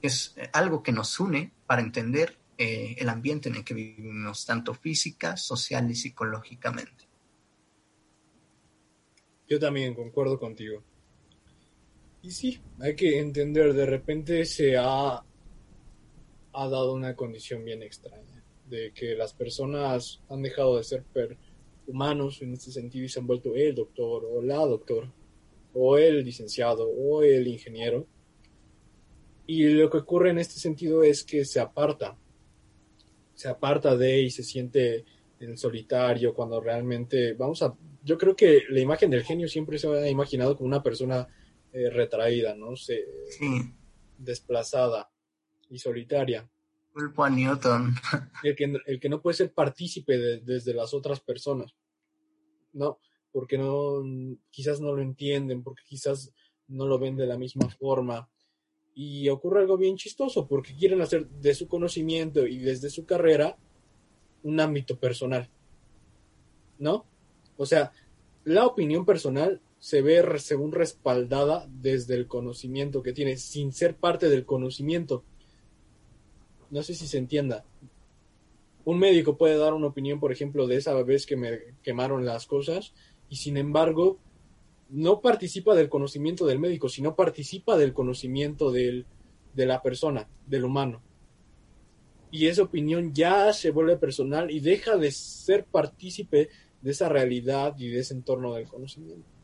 [0.00, 4.46] es eh, algo que nos une para entender eh, el ambiente en el que vivimos,
[4.46, 7.08] tanto física, social y psicológicamente.
[9.48, 10.82] Yo también concuerdo contigo.
[12.22, 15.22] Y sí, hay que entender, de repente se ha,
[16.52, 21.04] ha dado una condición bien extraña, de que las personas han dejado de ser
[21.86, 25.10] humanos en este sentido y se han vuelto el doctor o la doctor,
[25.74, 28.06] o el licenciado o el ingeniero.
[29.46, 32.18] Y lo que ocurre en este sentido es que se aparta,
[33.34, 35.04] se aparta de y se siente
[35.40, 39.86] en solitario cuando realmente, vamos a, yo creo que la imagen del genio siempre se
[39.86, 41.28] ha imaginado como una persona
[41.72, 42.76] eh, retraída, ¿no?
[42.76, 43.72] Se, Sí,
[44.18, 45.10] desplazada
[45.70, 46.48] y solitaria.
[46.92, 47.94] Culpo a Newton.
[48.42, 51.74] el que, el que no puede ser partícipe de- desde las otras personas.
[52.72, 52.98] No,
[53.32, 54.02] porque no,
[54.50, 56.32] quizás no lo entienden, porque quizás
[56.66, 58.28] no lo ven de la misma forma.
[58.94, 63.56] Y ocurre algo bien chistoso, porque quieren hacer de su conocimiento y desde su carrera
[64.42, 65.48] un ámbito personal.
[66.78, 67.06] ¿No?
[67.56, 67.92] O sea,
[68.44, 74.28] la opinión personal se ve según respaldada desde el conocimiento que tiene, sin ser parte
[74.28, 75.24] del conocimiento.
[76.70, 77.64] No sé si se entienda
[78.88, 82.46] un médico puede dar una opinión, por ejemplo, de esa vez que me quemaron las
[82.46, 82.94] cosas,
[83.28, 84.18] y sin embargo,
[84.88, 89.04] no participa del conocimiento del médico, sino participa del conocimiento del,
[89.52, 91.02] de la persona, del humano.
[92.30, 96.48] Y esa opinión ya se vuelve personal y deja de ser partícipe
[96.80, 99.37] de esa realidad y de ese entorno del conocimiento.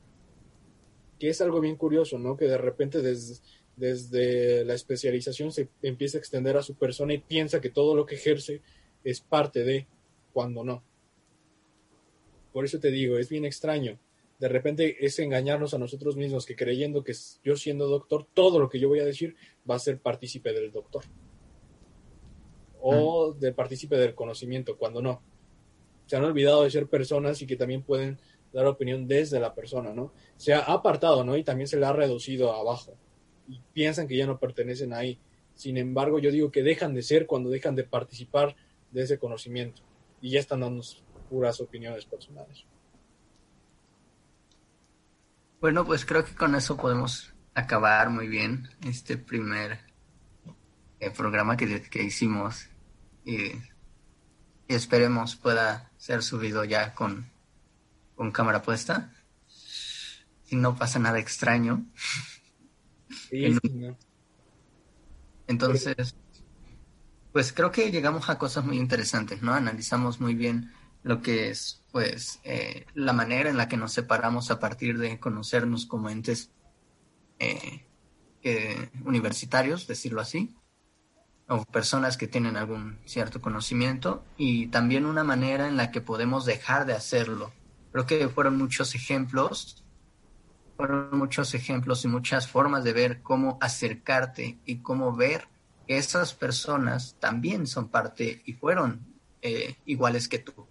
[1.24, 2.36] Que es algo bien curioso, ¿no?
[2.36, 3.42] Que de repente desde,
[3.76, 8.04] desde la especialización se empieza a extender a su persona y piensa que todo lo
[8.04, 8.60] que ejerce
[9.04, 9.86] es parte de
[10.34, 10.82] cuando no.
[12.52, 13.98] Por eso te digo, es bien extraño.
[14.38, 18.68] De repente es engañarnos a nosotros mismos que creyendo que yo siendo doctor, todo lo
[18.68, 19.34] que yo voy a decir
[19.68, 21.04] va a ser partícipe del doctor.
[22.82, 25.22] O del partícipe del conocimiento, cuando no.
[26.04, 28.18] Se han olvidado de ser personas y que también pueden
[28.54, 30.12] dar opinión desde la persona, ¿no?
[30.36, 31.36] Se ha apartado, ¿no?
[31.36, 32.96] Y también se le ha reducido abajo.
[33.48, 35.18] Y piensan que ya no pertenecen ahí.
[35.54, 38.54] Sin embargo, yo digo que dejan de ser cuando dejan de participar
[38.92, 39.82] de ese conocimiento
[40.20, 40.82] y ya están dando
[41.28, 42.64] puras opiniones personales.
[45.60, 49.80] Bueno, pues creo que con eso podemos acabar muy bien este primer
[51.00, 52.68] eh, programa que, que hicimos
[53.24, 53.52] y,
[54.68, 57.33] y esperemos pueda ser subido ya con,
[58.14, 59.12] con cámara puesta.
[60.44, 61.86] Si no pasa nada extraño.
[63.30, 63.96] Sí, En- sí, ¿no?
[65.46, 66.14] Entonces,
[67.32, 69.52] pues creo que llegamos a cosas muy interesantes, ¿no?
[69.52, 74.50] Analizamos muy bien lo que es, pues, eh, la manera en la que nos separamos
[74.50, 76.52] a partir de conocernos como entes
[77.38, 77.86] eh,
[78.42, 80.56] eh, universitarios, decirlo así,
[81.48, 86.46] o personas que tienen algún cierto conocimiento, y también una manera en la que podemos
[86.46, 87.52] dejar de hacerlo.
[87.94, 89.84] Creo que fueron muchos ejemplos
[90.76, 95.46] fueron muchos ejemplos y muchas formas de ver cómo acercarte y cómo ver
[95.86, 99.06] que esas personas también son parte y fueron
[99.42, 100.66] eh, iguales que tú,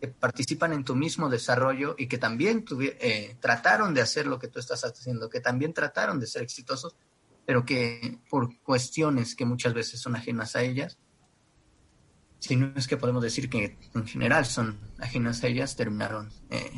[0.00, 4.48] que participan en tu mismo desarrollo y que también eh, trataron de hacer lo que
[4.48, 6.96] tú estás haciendo, que también trataron de ser exitosos,
[7.44, 10.96] pero que por cuestiones que muchas veces son ajenas a ellas,
[12.44, 16.72] si no es que podemos decir que en general son ajenas a ellas, terminaron eh,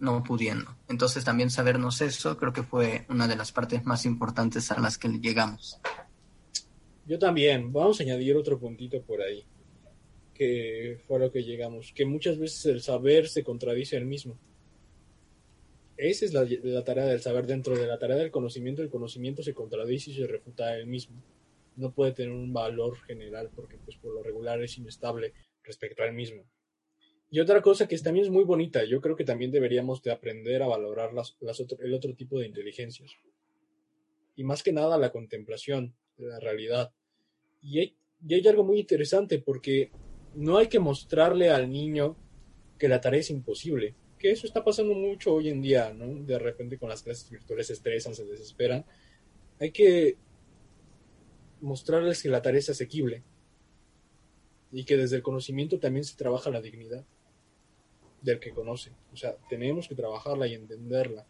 [0.00, 0.74] no pudiendo.
[0.88, 4.96] Entonces también sabernos eso creo que fue una de las partes más importantes a las
[4.96, 5.78] que llegamos.
[7.06, 7.70] Yo también.
[7.70, 9.44] Vamos a añadir otro puntito por ahí,
[10.32, 14.38] que fue a lo que llegamos, que muchas veces el saber se contradice el mismo.
[15.98, 18.80] Esa es la, la tarea del saber dentro de la tarea del conocimiento.
[18.80, 21.22] El conocimiento se contradice y se refuta él mismo.
[21.76, 26.06] No puede tener un valor general porque pues por lo regular es inestable respecto a
[26.06, 26.44] él mismo.
[27.30, 30.62] Y otra cosa que también es muy bonita, yo creo que también deberíamos de aprender
[30.62, 33.16] a valorar las, las otro- el otro tipo de inteligencias.
[34.36, 36.92] Y más que nada la contemplación de la realidad.
[37.60, 37.96] Y hay,
[38.26, 39.90] y hay algo muy interesante porque
[40.34, 42.16] no hay que mostrarle al niño
[42.78, 43.94] que la tarea es imposible.
[44.18, 46.24] Que eso está pasando mucho hoy en día, ¿no?
[46.24, 48.84] De repente con las clases virtuales se estresan, se desesperan.
[49.60, 50.16] Hay que
[51.60, 53.22] mostrarles que la tarea es asequible
[54.72, 57.04] y que desde el conocimiento también se trabaja la dignidad
[58.22, 58.90] del que conoce.
[59.12, 61.26] O sea, tenemos que trabajarla y entenderla.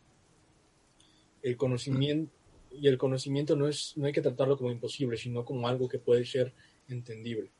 [1.42, 2.32] El conocimiento
[2.70, 5.98] y el conocimiento no es no hay que tratarlo como imposible, sino como algo que
[5.98, 6.52] puede ser
[6.88, 7.50] entendible,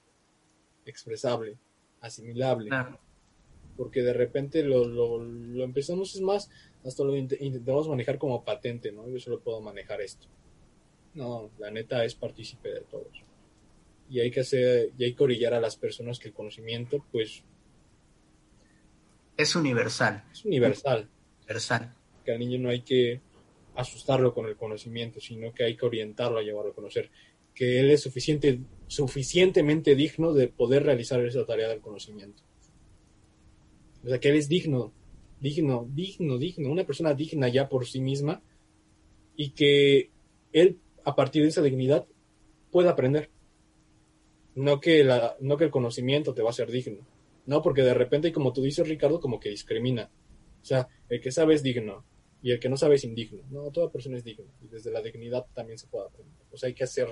[0.87, 1.57] expresable,
[2.01, 2.99] asimilable, Claro.
[3.77, 6.51] porque de repente lo, lo, lo empezamos es más
[6.85, 9.09] hasta lo int- intentamos manejar como patente, ¿no?
[9.09, 10.27] Yo solo puedo manejar esto.
[11.15, 13.23] No, la neta es partícipe de todos.
[14.11, 17.43] Y hay que hacer, y hay que orillar a las personas que el conocimiento, pues,
[19.37, 21.09] Es universal, es universal.
[21.41, 21.95] universal.
[22.25, 23.21] Que al niño no hay que
[23.75, 27.11] asustarlo con el conocimiento, sino que hay que orientarlo a llevarlo a conocer.
[27.55, 32.43] Que él es suficiente, suficientemente digno de poder realizar esa tarea del conocimiento.
[34.05, 34.93] O sea, que él es digno,
[35.41, 38.43] digno, digno, digno, una persona digna ya por sí misma
[39.37, 40.11] y que
[40.53, 42.07] él, a partir de esa dignidad,
[42.71, 43.31] pueda aprender.
[44.55, 45.09] No que,
[45.41, 47.07] no que el conocimiento te va a hacer digno.
[47.47, 50.11] No, porque de repente, como tú dices, Ricardo, como que discrimina.
[50.63, 52.05] O sea, el que sabe es digno
[52.43, 53.43] y el que no sabe es indigno.
[53.51, 56.37] No, toda persona es digna y desde la dignidad también se puede aprender.
[56.51, 57.09] O sea, hay que hacer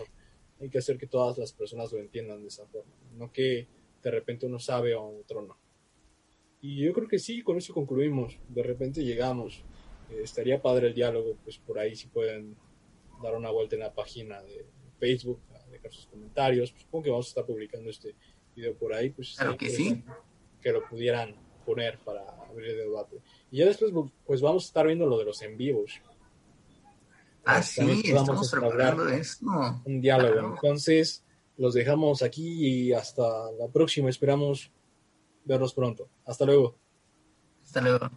[0.60, 3.66] Hay que hacer que todas las personas lo entiendan de esa forma, no que
[4.02, 5.56] de repente uno sabe o otro no.
[6.60, 8.38] Y yo creo que sí, con eso concluimos.
[8.48, 9.64] De repente llegamos.
[10.10, 12.56] Eh, estaría padre el diálogo, pues por ahí si pueden
[13.22, 14.66] dar una vuelta en la página de
[14.98, 16.70] Facebook, a dejar sus comentarios.
[16.72, 18.14] Pues, supongo que vamos a estar publicando este
[18.54, 19.88] video por ahí, pues Claro que sí.
[19.88, 20.22] interesante
[20.60, 21.34] que lo pudieran
[21.66, 23.16] poner para abrir el debate.
[23.50, 23.92] Y ya después,
[24.24, 26.00] pues vamos a estar viendo lo de los en vivos,
[27.44, 29.46] Ah, Pues, también sí, estamos entablar preparando eso.
[29.84, 30.32] un diálogo.
[30.32, 30.54] Claro.
[30.54, 31.24] Entonces,
[31.56, 34.08] los dejamos aquí y hasta la próxima.
[34.08, 34.70] Esperamos
[35.44, 36.08] verlos pronto.
[36.24, 36.76] Hasta luego.
[37.64, 38.10] Hasta luego.